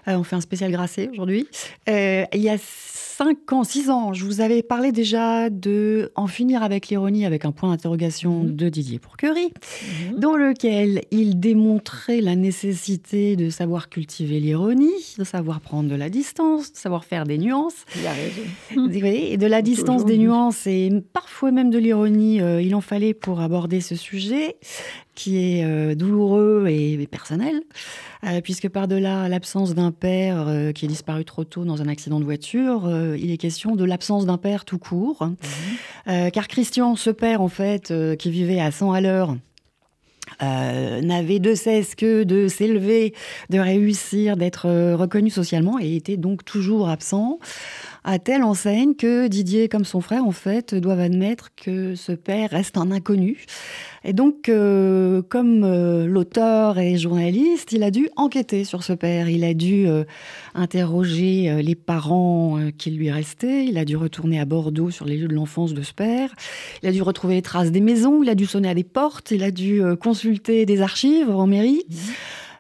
[0.08, 1.48] Euh, on fait un spécial Grasset aujourd'hui.
[1.90, 6.28] Euh, il y a cinq ans, six ans, je vous avais parlé déjà de En
[6.28, 8.56] finir avec l'ironie avec un point d'interrogation Mhm.
[8.58, 9.54] de Didier Pourquerie,
[10.18, 16.10] dans lequel il démontrait la nécessité de savoir cultiver l'ironie, de savoir prendre de la
[16.10, 17.86] distance, de savoir faire des nuances.
[17.98, 18.42] Il a raison.
[18.78, 23.14] Et de la distance des nuances et parfois même de l'ironie, euh, il en fallait
[23.14, 24.58] pour aborder ce sujet
[25.14, 27.62] qui est euh, douloureux et, et personnel,
[28.26, 32.26] euh, puisque par-delà l'absence d'un père qui est disparu trop tôt dans un accident de
[32.26, 35.30] voiture, il est question de l'absence d'un père tout court.
[36.08, 39.36] Euh, car Christian, ce père en fait, qui vivait à 100 à l'heure,
[40.42, 43.14] euh, n'avait de cesse que de s'élever,
[43.50, 47.40] de réussir, d'être reconnu socialement et était donc toujours absent,
[48.08, 52.52] à telle enseigne que Didier, comme son frère, en fait, doivent admettre que ce père
[52.52, 53.46] reste un inconnu.
[54.04, 59.28] Et donc, euh, comme euh, l'auteur et journaliste, il a dû enquêter sur ce père.
[59.28, 60.04] Il a dû euh,
[60.54, 63.66] interroger les parents qui lui restaient.
[63.66, 66.30] Il a dû retourner à Bordeaux sur les lieux de l'enfance de ce père.
[66.84, 68.22] Il a dû retrouver les traces des maisons.
[68.22, 69.32] Il a dû sonner à des portes.
[69.32, 71.84] Il a dû consulter des archives en mairie.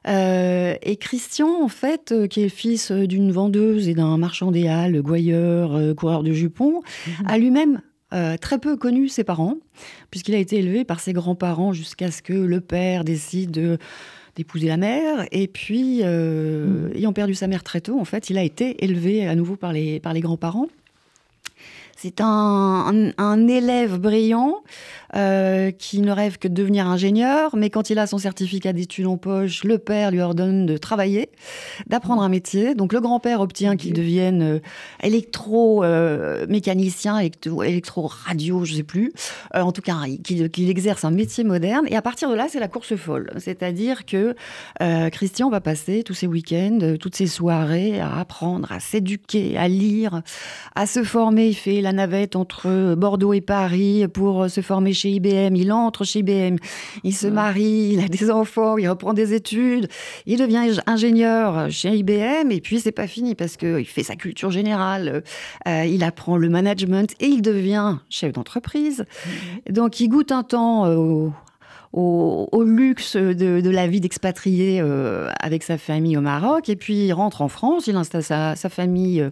[0.07, 4.51] Euh, et Christian, en fait, euh, qui est fils euh, d'une vendeuse et d'un marchand
[4.51, 6.81] des Halles, gouailleur, euh, coureur de jupons,
[7.25, 7.81] a lui-même
[8.39, 9.55] très peu connu ses parents,
[10.09, 13.77] puisqu'il a été élevé par ses grands-parents jusqu'à ce que le père décide de
[14.37, 15.25] d'épouser la mère.
[15.33, 19.27] Et puis, euh, ayant perdu sa mère très tôt, en fait, il a été élevé
[19.27, 20.67] à nouveau par les, par les grands-parents.
[21.97, 24.57] C'est un, un- un élève brillant
[25.15, 29.07] euh, qui ne rêve que de devenir ingénieur, mais quand il a son certificat d'études
[29.07, 31.29] en poche, le père lui ordonne de travailler,
[31.87, 32.75] d'apprendre un métier.
[32.75, 34.59] Donc le grand-père obtient qu'il devienne euh,
[35.01, 39.13] électro-mécanicien, électro-radio, je sais plus.
[39.55, 41.85] Euh, en tout cas, qu'il exerce un métier moderne.
[41.89, 43.31] Et à partir de là, c'est la course folle.
[43.37, 44.35] C'est-à-dire que
[44.81, 49.57] euh, Christian va passer tous ses week-ends, euh, toutes ses soirées à apprendre, à s'éduquer,
[49.57, 50.21] à lire,
[50.75, 51.47] à se former.
[51.47, 55.55] Il fait la navette entre Bordeaux et Paris pour se former chez IBM.
[55.55, 56.57] Il entre chez IBM,
[57.03, 59.87] il se marie, il a des enfants, il reprend des études,
[60.25, 62.51] il devient ingénieur chez IBM.
[62.51, 65.23] Et puis, c'est pas fini parce qu'il fait sa culture générale,
[65.67, 69.05] euh, il apprend le management et il devient chef d'entreprise.
[69.69, 71.33] Donc, il goûte un temps euh, au,
[71.95, 76.67] au, luxe de, la vie d'expatrié euh, avec sa famille au Maroc.
[76.67, 79.29] Et puis, il rentre en France, il installe sa, sa famille euh,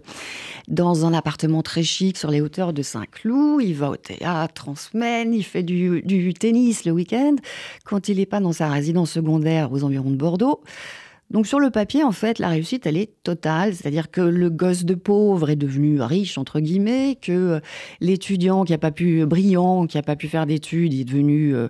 [0.69, 3.61] dans un appartement très chic sur les hauteurs de Saint-Cloud.
[3.63, 7.35] Il va au théâtre en semaine, il fait du, du tennis le week-end
[7.83, 10.61] quand il n'est pas dans sa résidence secondaire aux environs de Bordeaux.
[11.33, 13.73] Donc sur le papier, en fait, la réussite, elle est totale.
[13.73, 17.59] C'est-à-dire que le gosse de pauvre est devenu riche, entre guillemets, que euh,
[17.99, 21.67] l'étudiant qui a pas pu, brillant, qui a pas pu faire d'études, est devenu euh,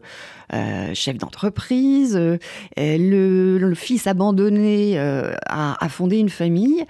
[0.53, 2.15] euh, chef d'entreprise.
[2.17, 2.37] Euh,
[2.77, 6.83] le, fils abandonné euh, a, fondé une famille.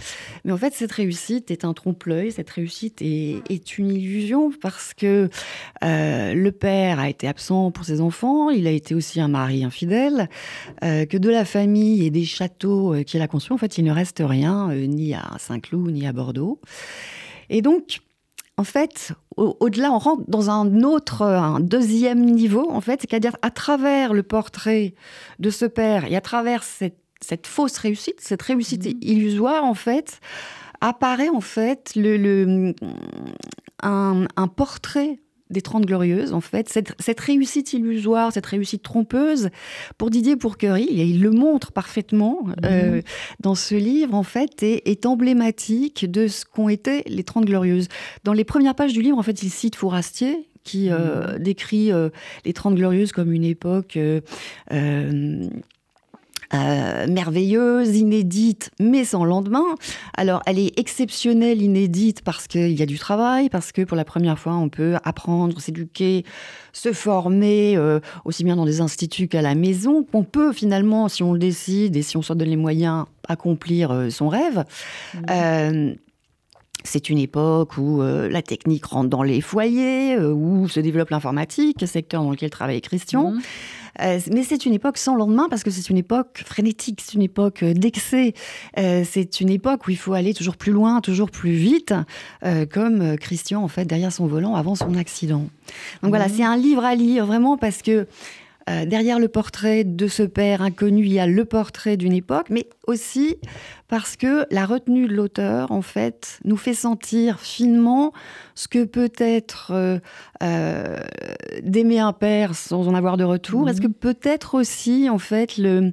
[0.44, 2.32] Mais en fait, cette réussite est un trompe-l'œil.
[2.32, 5.30] Cette réussite est, une illusion parce que
[5.84, 8.50] euh, le père a été absent pour ses enfants.
[8.50, 10.28] Il a été aussi un mari infidèle.
[10.84, 13.84] euh, que de la famille et des châteaux euh, qu'il a construits, en fait, il
[13.84, 16.60] ne reste rien, euh, ni à Saint-Cloud, ni à Bordeaux.
[17.49, 17.99] Et donc,
[18.58, 23.36] en fait, au- au-delà, on rentre dans un autre, un deuxième niveau, en fait, c'est-à-dire
[23.41, 24.93] à travers le portrait
[25.39, 30.19] de ce père et à travers cette, cette fausse réussite, cette réussite illusoire, en fait,
[30.82, 32.76] apparaît en fait le, le-
[33.82, 35.19] un, un portrait
[35.54, 39.50] des Trente Glorieuses, en fait, cette, cette réussite illusoire, cette réussite trompeuse,
[39.98, 43.02] pour Didier Pourquerie, et il le montre parfaitement euh,
[43.39, 47.88] dans ce livre, en fait, est, est emblématique de ce qu'ont été les Trente Glorieuses.
[48.24, 52.10] Dans les premières pages du livre, en fait, il cite Fourastier, qui euh, décrit euh,
[52.46, 54.22] les Trente Glorieuses comme une époque euh,
[56.54, 59.66] euh, merveilleuse, inédite, mais sans lendemain.
[60.16, 64.06] Alors, elle est exceptionnelle, inédite, parce qu'il y a du travail, parce que pour la
[64.06, 66.26] première fois, on peut apprendre, s'éduquer,
[66.72, 71.24] se former, euh, aussi bien dans des instituts qu'à la maison, qu'on peut finalement, si
[71.24, 74.63] on le décide et si on se donne les moyens, accomplir euh, son rêve.
[76.84, 81.10] C'est une époque où euh, la technique rentre dans les foyers, euh, où se développe
[81.12, 83.32] l'informatique, secteur dans lequel travaille Christian.
[83.32, 83.42] Mhm.
[84.02, 87.22] Euh, mais c'est une époque sans lendemain parce que c'est une époque frénétique, c'est une
[87.22, 88.34] époque euh, d'excès,
[88.78, 91.94] euh, c'est une époque où il faut aller toujours plus loin, toujours plus vite,
[92.44, 95.48] euh, comme Christian en fait derrière son volant avant son accident.
[96.02, 98.08] Donc voilà, c'est un livre à lire vraiment parce que
[98.69, 102.47] euh, derrière le portrait de ce père inconnu, il y a le portrait d'une époque,
[102.49, 103.38] mais aussi
[103.89, 108.13] parce que la retenue de l'auteur, en fait, nous fait sentir finement
[108.56, 109.99] ce que peut être euh,
[110.41, 110.97] euh,
[111.62, 113.63] d'aimer un père sans en avoir de retour.
[113.63, 113.67] Mhm.
[113.67, 115.91] Est-ce que peut-être aussi, en fait, le,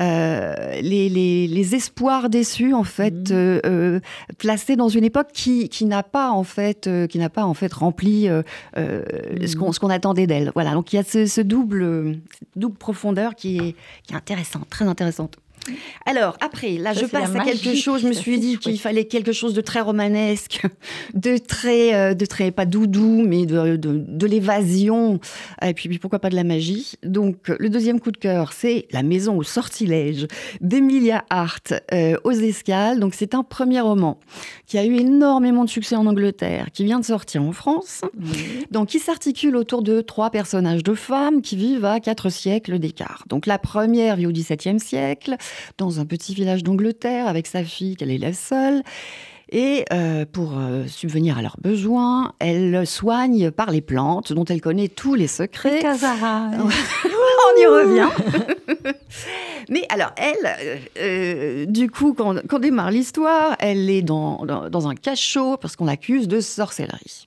[0.00, 3.36] euh, les, les- les espoirs déçus, en fait, Mhm.
[3.36, 4.00] euh, euh,
[4.38, 7.72] placés dans une époque qui, qui n'a pas, en fait, qui n'a pas, en fait,
[7.72, 8.42] rempli Mhm.
[9.46, 10.52] ce qu'on ce qu'on attendait d'elle.
[10.54, 10.72] Voilà.
[10.72, 12.18] Donc il y a ce, ce double,
[12.56, 15.36] double profondeur qui est, qui est intéressante, très intéressante.
[16.04, 18.02] Alors, après, là, Ça, je passe à quelque chose.
[18.02, 20.62] Je me suis dit qu'il fallait quelque chose de très romanesque,
[21.14, 25.20] de très, euh, de très pas doudou, mais de, de, de l'évasion,
[25.62, 26.94] et puis, puis pourquoi pas de la magie.
[27.02, 30.26] Donc, le deuxième coup de cœur, c'est La maison au sortilège
[30.60, 33.00] d'Emilia Hart euh, aux Escales.
[33.00, 34.18] Donc, c'est un premier roman
[34.66, 38.02] qui a eu énormément de succès en Angleterre, qui vient de sortir en France.
[38.70, 43.24] Donc, qui s'articule autour de trois personnages de femmes qui vivent à quatre siècles d'écart.
[43.28, 45.36] Donc, la première vit au XVIIe siècle,
[45.78, 48.82] dans un petit village d'Angleterre, avec sa fille qu'elle élève seule.
[49.52, 54.60] Et euh, pour euh, subvenir à leurs besoins, elle soigne par les plantes, dont elle
[54.60, 55.78] connaît tous les secrets.
[55.78, 56.50] Casara.
[56.58, 58.08] On y revient.
[59.68, 64.88] Mais alors, elle, euh, du coup, quand, quand démarre l'histoire, elle est dans, dans, dans
[64.88, 67.26] un cachot parce qu'on l'accuse de sorcellerie.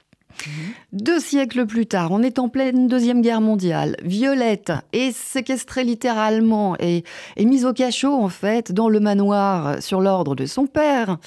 [0.94, 3.96] Deux siècles plus tard, on est en pleine Deuxième Guerre mondiale.
[4.04, 7.04] Violette est séquestrée littéralement et,
[7.38, 11.18] mise au cachot, en fait, dans le manoir sur l'ordre de son père.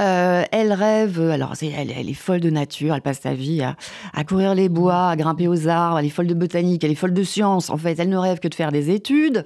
[0.00, 4.54] Euh, elle rêve, alors elle, est folle de nature, elle passe sa vie à, courir
[4.54, 7.24] les bois, à grimper aux arbres, elle est folle de botanique, elle est folle de
[7.24, 7.70] science.
[7.70, 9.44] En fait, elle ne rêve que de faire des études,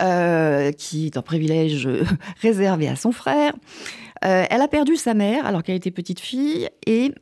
[0.00, 2.04] euh, qui est un privilège euh,
[2.40, 3.52] réservé à son frère.
[4.24, 7.12] Euh, elle a perdu sa mère alors qu'elle était petite fille et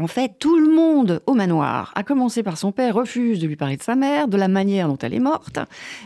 [0.00, 3.56] en fait, tout le monde au manoir, à commencer par son père, refuse de lui
[3.56, 5.58] parler de sa mère, de la manière dont elle est morte.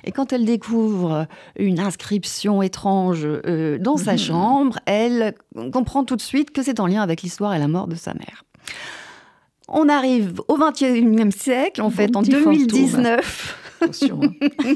[0.04, 1.26] Et quand elle découvre
[1.58, 5.34] une inscription étrange euh, dans sa chambre, elle
[5.72, 8.14] comprend tout de suite que c'est en lien avec l'histoire et la mort de sa
[8.14, 8.44] mère.
[9.68, 12.52] On arrive au XXIe siècle, en Bon fait, en petit fantôme.
[12.56, 13.58] 2019.
[13.82, 14.20] Attention.
[14.22, 14.48] hein.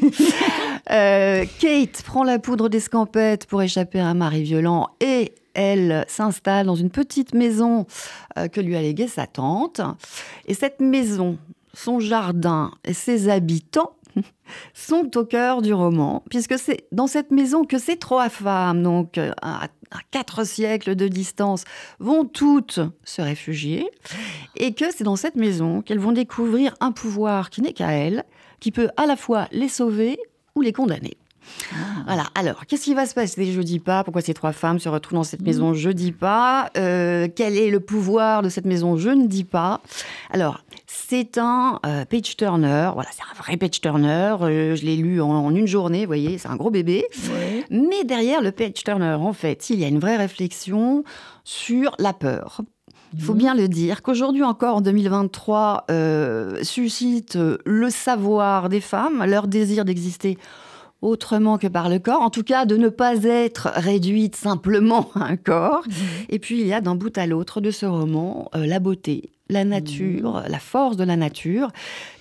[0.93, 6.67] Euh, Kate prend la poudre d'escampette pour échapper à un mari violent et elle s'installe
[6.67, 7.87] dans une petite maison
[8.39, 9.81] euh, que lui a léguée sa tante.
[10.47, 11.39] Et cette maison,
[11.73, 13.97] son jardin et ses habitants
[14.75, 19.17] sont au cœur du roman, puisque c'est dans cette maison que ces trois femmes, donc
[19.17, 21.65] euh, à, à quatre siècles de distance,
[22.01, 23.89] vont toutes se réfugier,
[24.57, 28.25] et que c'est dans cette maison qu'elles vont découvrir un pouvoir qui n'est qu'à elles,
[28.61, 30.19] qui peut à la fois les sauver
[30.55, 31.17] ou les condamner.
[32.07, 32.25] Voilà.
[32.35, 34.05] Alors, qu'est-ce qui va se passer Je dis pas.
[34.05, 36.71] Pourquoi ces trois femmes se retrouvent dans cette maison Je dis pas.
[36.77, 39.81] Euh, quel est le pouvoir de cette maison Je ne dis pas.
[40.31, 42.91] Alors, c'est un euh, page turner.
[42.95, 44.37] Voilà, c'est un vrai page turner.
[44.41, 46.01] Euh, je l'ai lu en, en une journée.
[46.01, 47.05] Vous voyez, c'est un gros bébé.
[47.31, 47.65] Ouais.
[47.71, 51.05] Mais derrière le page turner, en fait, il y a une vraie réflexion
[51.45, 52.63] sur la peur.
[53.15, 59.25] Il faut bien le dire qu'aujourd'hui encore, en 2023, euh, suscite le savoir des femmes,
[59.25, 60.39] leur désir d'exister
[61.03, 65.25] autrement que par le corps, en tout cas de ne pas être réduite simplement à
[65.25, 65.85] un corps.
[66.29, 69.31] Et puis il y a d'un bout à l'autre de ce roman euh, la beauté,
[69.49, 71.71] la nature, la force de la nature,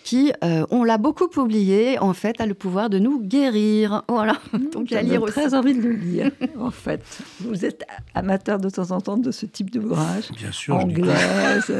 [0.03, 4.03] qui, euh, on l'a beaucoup oublié, en fait, a le pouvoir de nous guérir.
[4.09, 4.38] Voilà.
[4.71, 5.33] Donc à lire aussi.
[5.33, 7.01] très envie de le lire, en fait.
[7.41, 7.83] Vous êtes
[8.13, 11.07] amateur de temps en temps de ce type d'ouvrage Bien sûr, je dis pas.
[11.07, 11.73] anglaise,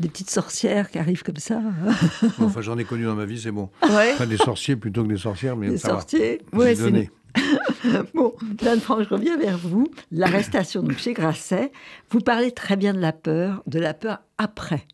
[0.00, 1.94] des petites sorcières qui arrivent comme ça, hein,
[2.40, 3.70] Enfin, j'en ai connu dans ma vie, c'est bon.
[3.82, 4.12] Ouais.
[4.14, 6.00] Enfin, des sorciers plutôt que des sorcières, mais des ça va.
[6.00, 6.40] sorciers.
[6.52, 7.10] Ouais, donné.
[8.14, 9.88] Bon, Jeanne Franck, je reviens vers vous.
[10.10, 11.72] L'arrestation donc chez Grasset,
[12.10, 14.86] vous parlez très bien de la peur, de la peur après,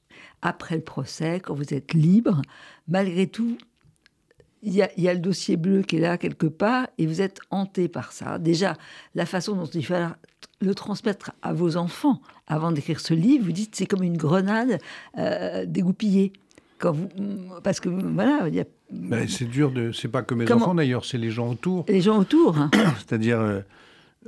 [0.42, 2.42] après le procès, quand vous êtes libre.
[2.86, 3.58] Malgré tout,
[4.62, 7.06] il y, a, il y a le dossier bleu qui est là quelque part et
[7.06, 8.38] vous êtes hanté par ça.
[8.38, 8.74] Déjà,
[9.14, 9.94] la façon dont il faut
[10.60, 14.78] le transmettre à vos enfants avant d'écrire ce livre, vous dites c'est comme une grenade
[15.18, 16.32] euh, dégoupillée.
[16.78, 17.08] Quand vous,
[17.62, 19.92] parce que voilà, il y a Ben, c'est dur de.
[19.92, 21.84] C'est pas que mes Comment enfants d'ailleurs, c'est les gens autour.
[21.88, 22.56] les gens autour.
[22.58, 22.70] hein.
[22.98, 23.60] C'est-à-dire, euh,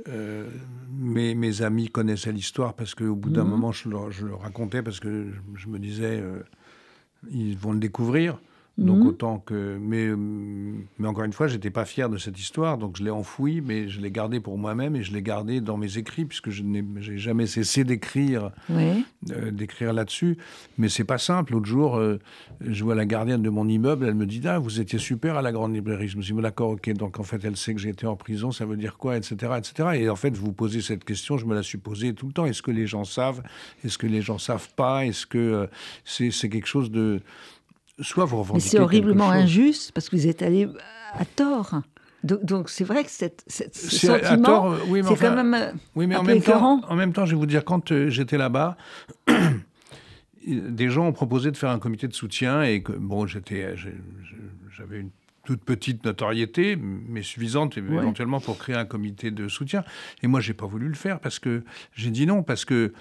[0.09, 0.47] euh,
[0.91, 3.49] mes, mes amis connaissaient l'histoire parce qu'au bout d'un Mhm.
[3.49, 6.21] moment, je leur racontais parce que je, je me disais,
[7.31, 8.37] ils vont le découvrir.
[8.77, 9.07] Donc Mhm.
[9.07, 10.07] autant que, mais,
[10.97, 13.89] mais encore une fois, j'étais pas fier de cette histoire, donc je l'ai enfouie, mais
[13.89, 16.83] je l'ai gardée pour moi-même et je l'ai gardée dans mes écrits puisque je n'ai
[17.17, 19.03] jamais cessé d'écrire, Oui.
[19.31, 20.37] euh, d'écrire là-dessus.
[20.77, 21.51] Mais c'est pas simple.
[21.51, 22.17] L'autre jour, euh,
[22.61, 25.41] je vois la gardienne de mon immeuble, elle me dit ah vous étiez super à
[25.41, 26.07] la grande librairie.
[26.07, 28.51] Je me suis dit d'accord ok donc en fait elle sait que été en prison,
[28.51, 29.89] ça veut dire quoi etc etc.
[29.95, 32.45] Et en fait vous posez cette question, je me la suis posée tout le temps.
[32.45, 33.43] Est-ce que les gens savent?
[33.83, 35.05] Est-ce que les gens savent pas?
[35.05, 35.67] Est-ce que euh,
[36.05, 37.19] c'est c'est quelque chose de
[38.01, 40.67] soit vous Mais revendiquez c'est horriblement injuste parce que vous êtes allé
[41.13, 41.81] à tort.
[42.23, 45.53] Donc c'est vrai que cette, cette- ce sentiment, euh, oui, c'est enfin, quand même...
[45.55, 46.81] euh, Oui, mais un en peu même, temps, écœurant.
[46.87, 48.77] en même temps, je vais vous dire, quand euh, j'étais là-bas,
[50.47, 53.75] des gens ont proposé de faire un comité de soutien et que, bon, j'étais,
[54.77, 55.09] j'avais une
[55.43, 57.83] toute petite notoriété, mais suffisante Ouais.
[57.83, 59.83] éventuellement pour créer un comité de soutien.
[60.21, 61.63] Et moi, j'ai pas voulu le faire parce que
[61.95, 62.93] j'ai dit non, parce que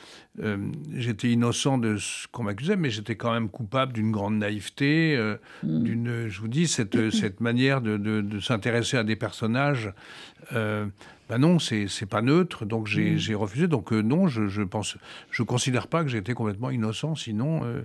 [0.43, 0.57] euh,
[0.97, 5.37] j'étais innocent de ce qu'on m'accusait, mais j'étais quand même coupable d'une grande naïveté, euh,
[5.63, 5.83] Mm.
[5.83, 9.93] d'une, je vous dis, cette, cette manière de, de- de s'intéresser à des personnages.
[10.53, 10.87] euh,
[11.29, 13.19] ben non, c'est c'est pas neutre, donc j'ai Mm.
[13.19, 13.69] j'ai refusé.
[13.69, 14.97] Donc euh, non, je, je pense,
[15.31, 17.15] je considère pas que j'ai été complètement innocent.
[17.15, 17.83] Sinon, euh,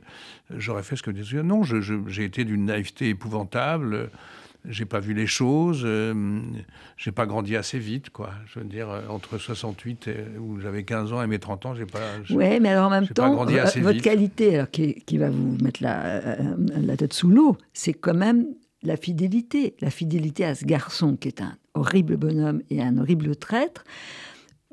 [0.56, 1.44] j'aurais fait ce que disait.
[1.44, 4.10] Non, je- je- j'ai été d'une naïveté épouvantable.
[4.70, 5.82] J'ai pas vu les choses.
[5.86, 6.40] euh,
[6.98, 8.32] j'ai pas grandi assez vite, quoi.
[8.48, 11.76] Je veux dire, euh, entre 68 et, où j'avais 15 ans et mes 30 ans,
[11.76, 12.00] j'ai pas.
[12.32, 14.02] Ouais, mais alors en même temps, euh, votre vite.
[14.04, 18.14] qualité, alors, qui, qui va vous mettre la, euh, la tête sous l'eau, c'est quand
[18.16, 18.46] même
[18.84, 19.76] la fidélité.
[19.82, 23.84] La fidélité à ce garçon qui est un horrible bonhomme et un horrible traître.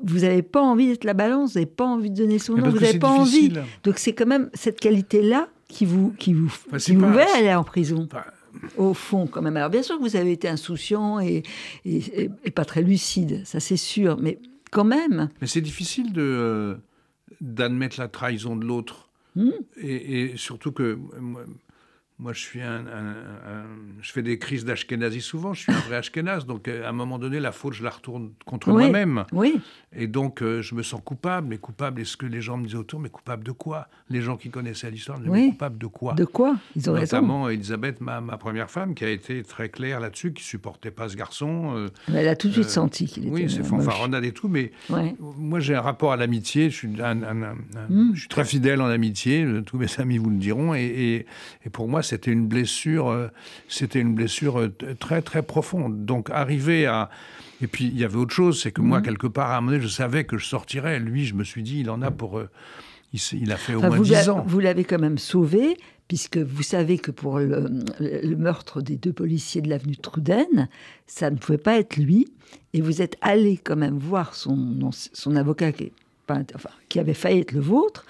[0.03, 2.69] Vous n'avez pas envie d'être la balance, vous n'avez pas envie de donner son nom,
[2.69, 3.53] vous n'avez pas envie.
[3.83, 7.39] Donc c'est quand même cette qualité-là qui vous, qui vous, Enfin, qui vous pas- fait
[7.39, 8.07] aller en prison.
[8.77, 9.57] Au fond, quand même.
[9.57, 11.43] Alors, bien sûr que vous avez été insouciant et,
[11.85, 14.39] et- et- et pas très lucide, ça c'est sûr, mais
[14.71, 15.29] quand même.
[15.41, 16.75] Mais c'est difficile de euh,
[17.41, 19.09] d'admettre la trahison de l'autre.
[19.35, 19.49] Hmm.
[19.77, 21.41] Et, et surtout que moi,
[22.19, 23.15] moi, je suis un, un-
[23.51, 23.65] un-
[24.01, 25.53] je fais des crises d'Ashkenazi souvent.
[25.53, 27.89] Je suis un vrai Ashkenaz, donc euh, à un moment donné, la faute, je la
[27.89, 28.83] retourne contre Oui.
[28.83, 29.25] moi-même.
[29.33, 29.59] Oui,
[29.95, 31.47] Et donc, euh, je me sens coupable.
[31.47, 33.87] Mais coupable, est-ce que les gens me disaient autour, mais coupable de quoi?
[34.09, 35.45] Les gens qui connaissaient l'histoire me disaient, Oui.
[35.45, 36.13] mais coupable de quoi?
[36.13, 36.55] De quoi?
[36.75, 37.17] Ils ont raison.
[37.17, 41.09] Notamment Elisabeth, ma, ma première femme, qui a été très claire là-dessus, qui supportait pas
[41.09, 41.73] ce garçon.
[41.75, 44.47] euh, Elle a tout de suite Euh, senti qu'il était oui, c'est fanfaronnade et tout,
[44.47, 45.15] mais Ouais.
[45.19, 46.69] moi, j'ai un rapport à l'amitié.
[46.69, 48.11] Je suis, Mm.
[48.13, 49.45] je suis très fidèle en amitié.
[49.65, 50.73] Tous mes amis vous le diront.
[50.73, 51.25] Et, et-
[51.65, 53.29] et pour moi, c'était une blessure.
[53.67, 54.69] C'était une blessure
[54.99, 56.05] très très profonde.
[56.05, 57.09] Donc arriver à
[57.63, 59.03] et puis il y avait autre chose, c'est que moi Mm.
[59.03, 60.99] quelque part à un moment donné, je savais que je sortirais.
[60.99, 62.37] Lui, je me suis dit, il en a pour.
[62.39, 62.49] euh,
[63.13, 64.43] il, a fait au Enfin, moins vous, 10 l'a- ans.
[64.47, 69.13] vous l'avez quand même sauvé, puisque vous savez que pour le, le meurtre des deux
[69.13, 70.67] policiers de l'avenue Truden,
[71.05, 72.27] ça ne pouvait pas être lui.
[72.73, 75.91] Et vous êtes allé quand même voir son, son avocat, qui, est
[76.25, 78.03] pas int- enfin, qui avait failli être le vôtre,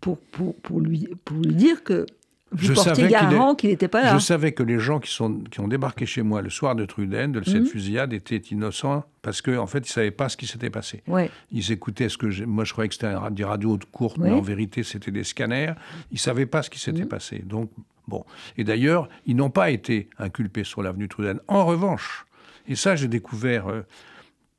[0.00, 2.06] pour, pour, pour, lui, pour lui dire que
[2.54, 4.14] vous Je portiez savais qu'il est- garant qu'il n'était pas là.
[4.14, 6.84] Je savais que les gens qui, sont, qui ont débarqué chez moi le soir de
[6.86, 7.66] Truden, de cette Mhm.
[7.66, 11.02] fusillade, étaient innocents parce qu'en en fait, ils ne savaient pas ce qui s'était passé.
[11.06, 11.30] Ouais.
[11.52, 14.82] Ils écoutaient ce que moi je croyais que c'était des radios courtes, mais en vérité
[14.82, 15.72] c'était des scanners.
[16.12, 17.08] Ils savaient pas ce qui s'était Mhm.
[17.08, 17.42] passé.
[17.44, 17.70] Donc
[18.06, 18.24] bon.
[18.56, 21.40] Et d'ailleurs, ils n'ont pas été inculpés sur l'avenue Truden.
[21.48, 22.24] En revanche,
[22.68, 23.82] et ça j'ai découvert, euh,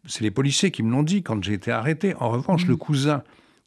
[0.07, 2.13] c'est les policiers qui me l'ont dit quand j'ai été arrêté.
[2.19, 3.23] En revanche, le cousin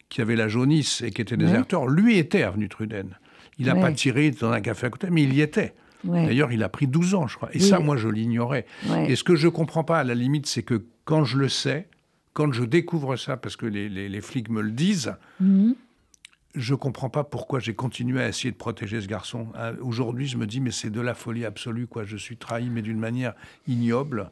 [0.08, 1.42] qui avait la jaunisse et qui était Mhm.
[1.46, 3.10] Déserteur, lui était avenue Truden.
[3.58, 3.80] Il n'a Ouais.
[3.80, 5.74] pas tiré dans un café à côté, mais il y était.
[6.04, 6.26] Ouais.
[6.26, 7.48] D'ailleurs, il a pris 12 ans, je crois.
[7.52, 7.68] Et Oui.
[7.68, 8.66] ça, moi, je l'ignorais.
[8.88, 9.10] Ouais.
[9.10, 11.88] Et ce que je comprends pas, à la limite, c'est que quand je le sais,
[12.34, 15.74] quand je découvre ça, parce que les, les- les flics me le disent, Mhm.
[16.54, 19.48] je comprends pas pourquoi j'ai continué à essayer de protéger ce garçon.
[19.56, 22.04] Euh, Aujourd'hui, je me dis, mais c'est de la folie absolue, quoi.
[22.04, 23.34] Je suis trahi, mais d'une manière
[23.66, 24.30] ignoble.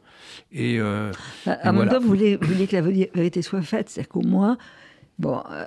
[0.53, 1.11] Et, euh,
[1.45, 1.91] Bah, et en même voilà.
[1.95, 4.57] temps, vous voulez, vous voulez que la vérité vérité soit faite, c'est-à-dire qu'au moins,
[5.19, 5.65] bon, euh,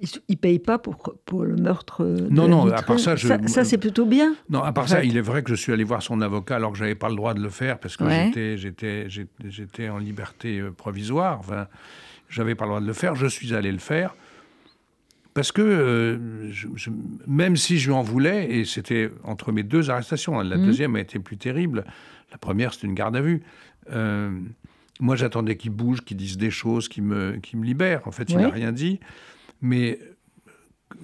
[0.00, 2.04] ils ne payent pas pour, pour le meurtre.
[2.04, 4.34] de Non, non, à part ça, je- ça, ça, c'est plutôt bien.
[4.50, 6.56] Non, à part En ça, il est vrai que je suis allé voir son avocat
[6.56, 8.30] alors que j'avais pas le droit de le faire parce que Ouais.
[8.56, 11.38] j'étais, en liberté euh, provisoire.
[11.40, 11.66] Enfin,
[12.28, 13.14] j'avais pas le droit de le faire.
[13.14, 14.14] Je suis allé le faire
[15.34, 16.90] parce que euh, je- je-
[17.26, 20.64] même si je lui en voulais, et c'était entre mes deux arrestations, hein, la Mhm.
[20.66, 21.84] deuxième a été plus terrible.
[22.32, 23.42] La première, c'était une garde à vue.
[23.92, 24.30] Euh,
[25.00, 28.02] moi, j'attendais qu'il bouge, qu'il dise des choses, qu'il me, qu'il me libère.
[28.06, 28.98] En fait, il n'a rien dit.
[29.60, 29.98] Mais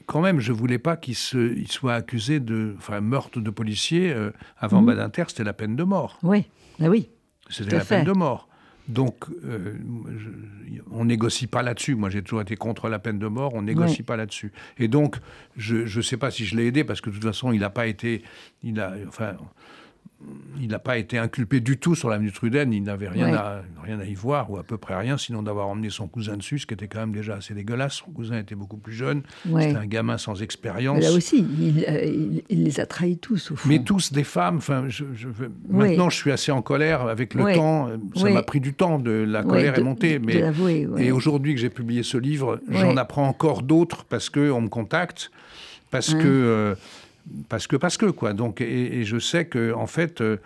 [0.07, 4.13] quand même, je voulais pas qu'il se, il soit accusé de enfin, meurtre de policier.
[4.13, 4.87] euh, avant Mhm.
[4.87, 6.19] Badinter, c'était la peine de mort.
[6.23, 6.45] Oui,
[6.81, 7.11] ah oui.
[7.51, 8.49] C'était la peine de mort.
[8.87, 9.75] Donc, euh,
[10.19, 11.95] je- on négocie pas là-dessus.
[11.95, 13.55] Moi, j'ai toujours été contre la peine de mort.
[13.55, 14.53] On négocie pas là-dessus.
[14.79, 15.17] Et donc,
[15.57, 17.71] je ne sais pas si je l'ai aidé parce que de toute façon, il n'a
[17.71, 18.23] pas été.
[18.63, 19.37] Il a, enfin,
[20.61, 22.73] il n'a pas été inculpé du tout sur l'avenue Truden.
[22.73, 25.69] Il n'avait rien, à, rien à y voir, ou à peu près rien, sinon d'avoir
[25.69, 27.95] emmené son cousin dessus, ce qui était quand même déjà assez dégueulasse.
[27.95, 29.23] Son cousin était beaucoup plus jeune.
[29.45, 31.03] C'était un gamin sans expérience.
[31.03, 33.69] Là aussi, il, il, les a trahis tous, au fond.
[33.69, 34.57] Mais tous des femmes.
[34.59, 35.05] Enfin, je,
[35.69, 37.91] Maintenant, je suis assez en colère avec le temps.
[38.17, 38.99] Ça m'a pris du temps.
[38.99, 40.19] De, la colère est montée.
[40.19, 40.43] mais,
[40.99, 45.31] et aujourd'hui que j'ai publié ce livre, j'en apprends encore d'autres parce qu'on me contacte,
[45.91, 46.25] parce que...
[46.25, 46.75] Euh,
[47.49, 48.33] parce que, parce que, quoi.
[48.33, 50.37] Donc, et, je sais que, en fait, euh,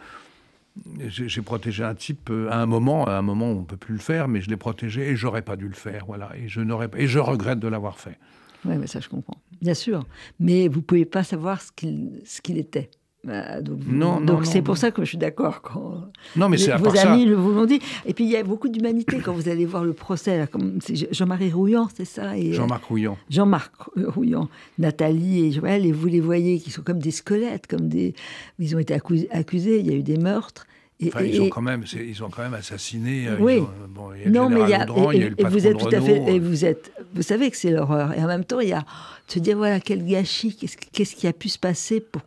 [0.98, 3.76] j'ai protégé un type euh, à un moment, à un moment où on ne peut
[3.76, 6.30] plus le faire, mais je l'ai protégé et j'aurais pas dû le faire, voilà.
[6.36, 8.18] Et je n'aurais et je regrette de l'avoir fait.
[8.64, 10.04] Oui, mais ça je comprends, bien sûr.
[10.40, 12.90] Mais vous pouvez pas savoir ce qu'il était.
[13.24, 16.04] Bah, donc, non, donc c'est pour ça que je suis d'accord quand
[16.36, 17.34] non, mais c'est vos amis ça.
[17.34, 17.80] vous l'ont dit.
[18.06, 20.48] Et puis il y a beaucoup d'humanité quand vous allez voir le procès.
[20.52, 20.78] Comme
[21.10, 23.18] Jean-Marie Rouillant, c'est ça euh, Jean-Marc Rouillant.
[23.28, 24.48] Jean-Marc euh, Rouillant,
[24.78, 28.14] Nathalie et Joël, et vous les voyez qui sont comme des squelettes, comme des.
[28.60, 29.80] Ils ont été accusés.
[29.80, 30.66] Il y a eu des meurtres.
[31.00, 33.28] Et, ils, ont quand même, ils ont quand même assassiné.
[33.28, 33.62] Euh, oui.
[33.90, 36.34] bon, il y a non, mais il y a, et, vous êtes tout à fait,
[36.34, 38.14] et vous êtes, vous savez que c'est l'horreur.
[38.14, 38.84] Et en même temps, il y a
[39.28, 40.56] se dire voilà quel gâchis,
[40.92, 42.22] qu'est-ce qui a pu se passer pour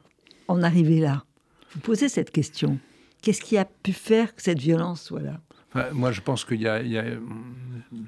[0.51, 1.23] en arriver là
[1.73, 2.77] Vous posez cette question.
[3.21, 5.39] Qu'est-ce qui a pu faire que cette violence soit là?
[5.93, 6.81] Moi, je pense qu'il y a,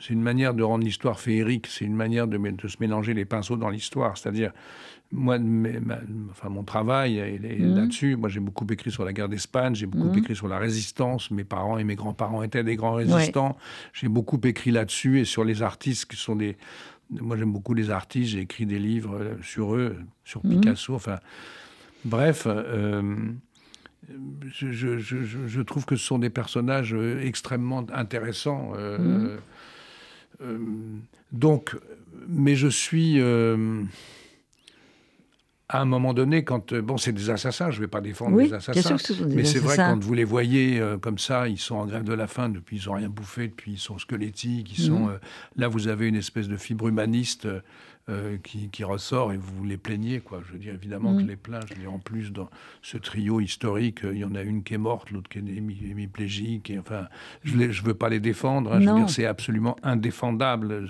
[0.01, 3.23] c'est une manière de rendre l'histoire féerique, c'est une manière de, de, se mélanger les
[3.23, 4.17] pinceaux dans l'histoire.
[4.17, 4.51] C'est-à-dire,
[5.11, 5.37] moi,
[6.31, 7.75] enfin, mon travail est, mmh.
[7.75, 8.15] là-dessus.
[8.17, 10.17] Moi, j'ai beaucoup écrit sur la guerre d'Espagne, j'ai beaucoup mmh.
[10.17, 11.31] écrit sur la résistance.
[11.31, 13.57] Mes parents et mes grands-parents étaient des grands résistants.
[13.93, 16.57] J'ai beaucoup écrit là-dessus et sur les artistes qui sont des.
[17.11, 18.31] Moi, j'aime beaucoup les artistes.
[18.31, 20.49] J'ai écrit des livres euh, sur eux, sur mmh.
[20.49, 20.95] Picasso.
[20.95, 21.19] Enfin,
[22.05, 23.01] Bref, euh,
[24.51, 28.73] je, trouve que ce sont des personnages euh, extrêmement intéressants.
[28.75, 29.37] Euh,
[30.39, 31.01] mhm.
[31.31, 31.75] donc,
[32.27, 33.21] mais je suis
[35.69, 38.53] à un moment donné, quand bon, c'est des assassins, je ne vais pas défendre les
[38.53, 38.97] assassins,
[39.29, 42.27] mais c'est vrai quand vous les voyez comme ça, ils sont en grève de la
[42.27, 45.19] faim depuis, ils n'ont rien bouffé depuis, ils sont squelettiques, ils sont mhm.
[45.55, 47.47] là, vous avez une espèce de fibre humaniste
[48.09, 50.41] euh, qui, ressort et vous les plaignez, quoi.
[50.45, 51.29] Je veux dire, évidemment que je mm.
[51.29, 51.59] les plains.
[51.69, 52.49] Je veux dire, en plus, dans
[52.81, 55.41] ce trio historique, euh, il y en a une qui est morte, l'autre qui est
[55.41, 56.69] hémiplégique.
[56.69, 57.07] Et, enfin,
[57.45, 58.73] je ne veux pas les défendre.
[58.73, 58.81] Hein.
[58.81, 60.89] je veux dire, c'est absolument indéfendable.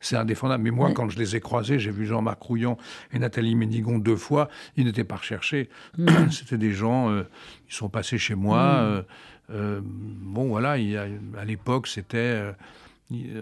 [0.00, 0.64] C'est indéfendable.
[0.64, 2.78] Mais moi, quand je les ai croisés, j'ai vu Jean-Marc Rouillon
[3.12, 4.48] et Nathalie Ménigon deux fois.
[4.78, 5.68] Ils n'étaient pas recherchés.
[5.98, 6.06] Mm.
[6.30, 7.24] C'était des gens, euh,
[7.68, 9.04] ils sont passés chez moi.
[9.50, 9.80] Mm.
[9.82, 12.54] bon, voilà, il à l'époque, c'était...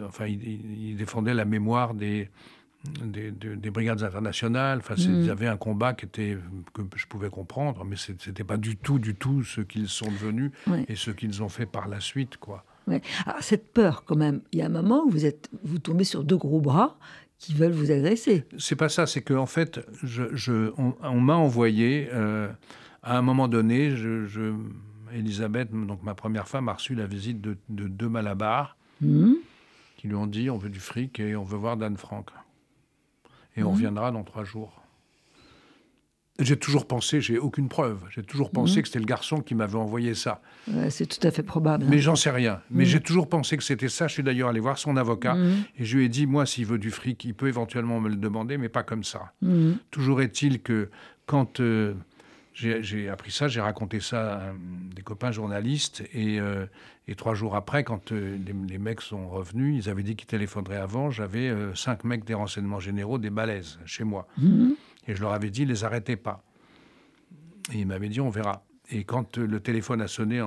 [0.04, 2.28] enfin, ils défendaient la mémoire des
[2.84, 4.78] des, des, brigades internationales.
[4.78, 5.22] Enfin, mm.
[5.24, 6.38] Ils avaient un combat qui était,
[6.72, 10.10] que je pouvais comprendre, mais ce n'était pas du tout, du tout ce qu'ils sont
[10.10, 10.52] devenus
[10.88, 12.36] et ce qu'ils ont fait par la suite.
[12.36, 12.64] quoi.
[13.26, 16.04] Alors, cette peur, quand même, il y a un moment où vous, êtes, vous tombez
[16.04, 16.98] sur deux gros bras
[17.38, 18.44] qui veulent vous agresser.
[18.58, 22.48] C'est pas ça, c'est qu'en en fait, je, je, on, m'a envoyé, euh,
[23.02, 24.54] à un moment donné, je,
[25.12, 29.34] Elisabeth, donc ma première femme, a reçu la visite de, deux Malabars mm.
[29.96, 32.30] qui lui ont dit on veut du fric et on veut voir Dan Frank
[33.58, 33.74] et on mhm.
[33.74, 34.82] reviendra dans trois jours.
[36.40, 38.82] J'ai toujours pensé, j'ai aucune preuve, j'ai toujours pensé mhm.
[38.82, 40.40] que c'était le garçon qui m'avait envoyé ça.
[40.88, 41.84] c'est tout à fait probable.
[41.88, 42.60] Mais j'en sais rien.
[42.70, 42.90] Mais mhm.
[42.90, 44.06] j'ai toujours pensé que c'était ça.
[44.06, 45.36] Je suis d'ailleurs allé voir son avocat
[45.76, 48.16] et je lui ai dit, moi, s'il veut du fric, il peut éventuellement me le
[48.16, 49.32] demander, mais pas comme ça.
[49.90, 50.90] Toujours est-il que
[51.26, 51.94] quand euh,
[52.54, 54.52] j'ai appris ça, j'ai raconté ça à
[54.94, 56.04] des copains journalistes.
[56.12, 56.66] Et, euh,
[57.14, 58.36] trois jours après, quand euh,
[58.68, 61.10] les, mecs sont revenus, ils avaient dit qu'ils téléphoneraient avant.
[61.10, 64.28] J'avais euh, cinq mecs des renseignements généraux, des balaises, chez moi.
[64.36, 64.74] Mhm.
[65.06, 66.44] Et je leur avais dit, les arrêtez pas.
[67.72, 68.62] Et ils m'avaient dit, on verra.
[68.90, 70.42] Et quand euh, le téléphone a sonné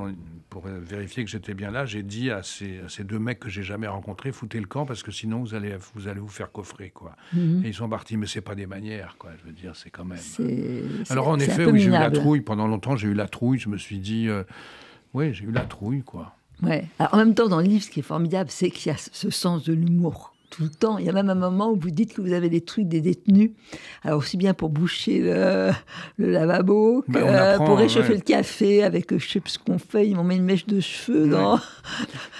[0.51, 3.87] pour vérifier que j'étais bien là, j'ai dit à ces, deux mecs que j'ai jamais
[3.87, 6.91] rencontrés, foutez le camp parce que sinon vous allez vous, allez vous faire coffrer.
[6.91, 7.15] Quoi.
[7.33, 7.63] Mhm.
[7.65, 9.15] Et ils sont partis, mais c'est pas des manières.
[9.17, 9.31] Quoi.
[9.39, 10.19] Je veux dire, c'est quand même...
[11.09, 12.41] Alors en effet, oui, j'ai eu la trouille.
[12.41, 13.57] Pendant longtemps, j'ai eu la trouille.
[13.57, 14.43] Je me suis dit, euh,
[15.15, 16.03] oui, j'ai eu la trouille.
[16.03, 16.35] quoi.
[16.61, 16.85] Ouais.
[16.99, 19.29] en même temps, dans le livre, ce qui est formidable, c'est qu'il y a ce
[19.29, 20.99] sens de l'humour tout le temps.
[20.99, 23.01] Il y a même un moment où vous dites que vous avez des trucs des
[23.01, 23.51] détenus,
[24.03, 25.71] alors aussi bien pour boucher le,
[26.19, 30.07] lavabo que ben, pour réchauffer le café avec je sais ce qu'on fait.
[30.07, 31.25] Ils m'ont mis une mèche de cheveux.
[31.25, 31.57] Non,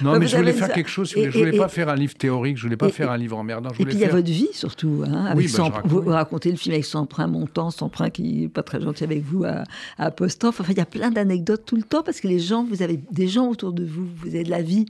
[0.02, 1.10] non mais je voulais faire quelque chose.
[1.10, 2.58] je voulais pas faire un livre théorique.
[2.58, 3.70] Je voulais pas faire un livre emmerdant.
[3.74, 5.04] Je et puis il y a votre vie surtout.
[5.08, 8.82] Hein, avec bah, vous racontez le film avec Samprin Montant, Samprin qui est pas très
[8.82, 9.64] gentil avec vous à,
[9.98, 10.60] à Apostrophe.
[10.60, 13.00] Enfin, il y a plein d'anecdotes tout le temps parce que les gens, vous avez
[13.12, 14.86] des gens autour de vous, vous avez de la vie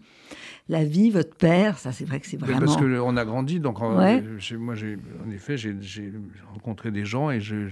[0.71, 2.59] la vie, votre père, ça c'est vrai que c'est vraiment...
[2.59, 6.13] Parce qu'on a grandi, donc moi, j'ai, en effet, j'ai,
[6.53, 7.67] rencontré des gens et je,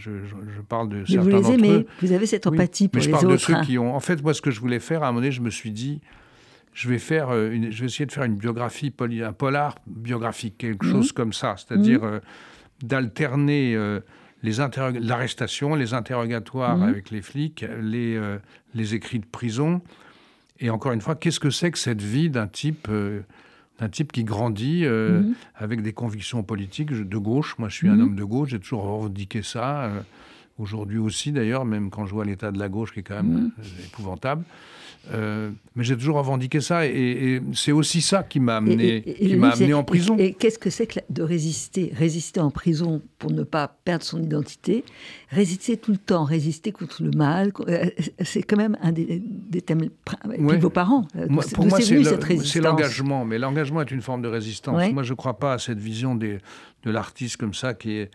[0.68, 1.42] parle de certains d'entre eux.
[1.42, 3.96] vous les aimez, vous avez cette empathie pour mais je parle de ceux qui ont...
[3.96, 5.72] En fait, moi, ce que je voulais faire, à un moment donné, je me suis
[5.72, 6.02] dit,
[6.74, 8.94] je vais, faire euh, une, je vais essayer de faire une biographie,
[9.24, 10.92] un polar biographique, quelque mhm.
[10.92, 12.14] chose comme ça, c'est-à-dire mhm.
[12.14, 12.20] euh,
[12.84, 13.76] d'alterner...
[13.76, 14.02] Euh,
[14.44, 14.54] les
[15.02, 16.90] l'arrestation, les interrogatoires Mhm.
[16.90, 18.38] avec les flics, les, euh,
[18.74, 19.82] les écrits de prison.
[20.60, 23.22] Et encore une fois, qu'est-ce que c'est que cette vie d'un type, euh,
[23.80, 25.34] d'un type qui grandit euh, Mhm.
[25.56, 26.92] avec des convictions politiques?
[26.92, 28.02] De gauche Moi, je suis un Mhm.
[28.02, 29.84] homme de gauche, j'ai toujours revendiqué ça.
[29.86, 30.00] euh,
[30.58, 33.44] Aujourd'hui aussi, d'ailleurs, même quand je vois l'état de la gauche qui est quand même
[33.44, 33.52] Mhm.
[33.86, 34.44] épouvantable.
[35.12, 39.10] Euh, mais j'ai toujours revendiqué ça, et, et c'est aussi ça qui m'a amené, Et-
[39.10, 40.16] et- et qui m'a amené en prison.
[40.20, 44.22] Et, qu'est-ce que c'est que de résister Résister en prison pour ne pas perdre son
[44.22, 44.84] identité,
[45.30, 47.86] résister tout le temps, résister contre le mal, euh,
[48.24, 49.82] c'est quand même un des, des thèmes.
[50.28, 50.58] Ouais.
[50.58, 54.78] vos parents, euh, Moi, pour moi, c'est l'engagement, mais l'engagement est une forme de résistance.
[54.78, 54.92] Ouais.
[54.94, 56.38] Moi, je ne crois pas à cette vision des,
[56.84, 58.12] de l'artiste comme ça qui est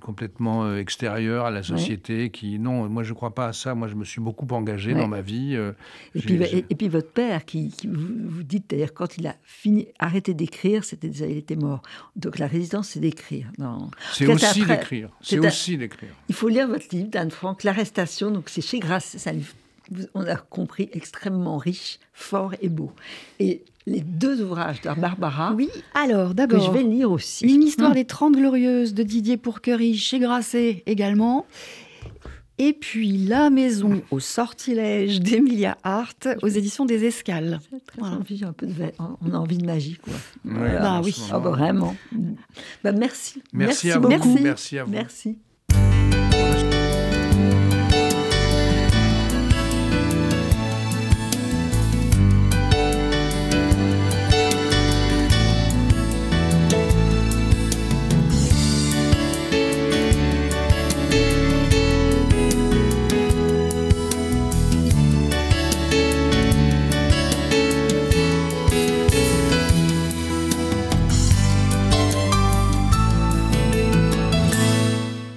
[0.00, 2.30] complètement euh, extérieur à la société.
[2.30, 3.74] Qui non, moi, je ne crois pas à ça.
[3.74, 5.00] Moi, je me suis beaucoup engagé Ouais.
[5.00, 5.54] dans ma vie.
[5.54, 5.72] euh,
[6.14, 9.16] Et puis, j'ai- et, et puis votre père, qui, qui vous, vous dites d'ailleurs, quand
[9.18, 11.82] il a fini, arrêté d'écrire, c'était déjà, il était mort.
[12.16, 13.50] Donc la résistance, c'est d'écrire.
[13.58, 13.90] Non.
[14.12, 15.10] c'est aussi d'écrire.
[15.20, 16.10] c'est aussi d'écrire.
[16.28, 18.30] Il faut lire votre livre d'Anne Frank, L'arrestation.
[18.30, 19.18] Donc c'est chez Grasset.
[19.18, 19.52] C'est un livre,
[20.14, 22.92] on a compris, extrêmement riche, fort et beau.
[23.40, 27.46] Et les deux ouvrages de Barbara, Oui, alors que d'abord, je vais lire aussi.
[27.46, 27.94] une histoire Hum.
[27.96, 31.46] des 30 glorieuses de Didier Pourquerie chez Grasset également.
[32.58, 37.58] Et puis La maison au sortilège d'Emilia Hart aux éditions des Escales.
[37.70, 38.16] C'est très Voilà.
[38.18, 38.72] envie, un peu de,
[39.20, 40.12] on a envie de magie, quoi.
[40.44, 40.80] Voilà.
[40.80, 41.12] Bah en oui.
[41.12, 41.44] ce Ah moment.
[41.44, 41.96] bah, vraiment.
[42.84, 43.42] Bah, merci.
[43.52, 44.08] Merci, à vous.
[44.08, 44.38] beaucoup.
[44.40, 44.92] Merci à vous.
[44.92, 45.38] Merci.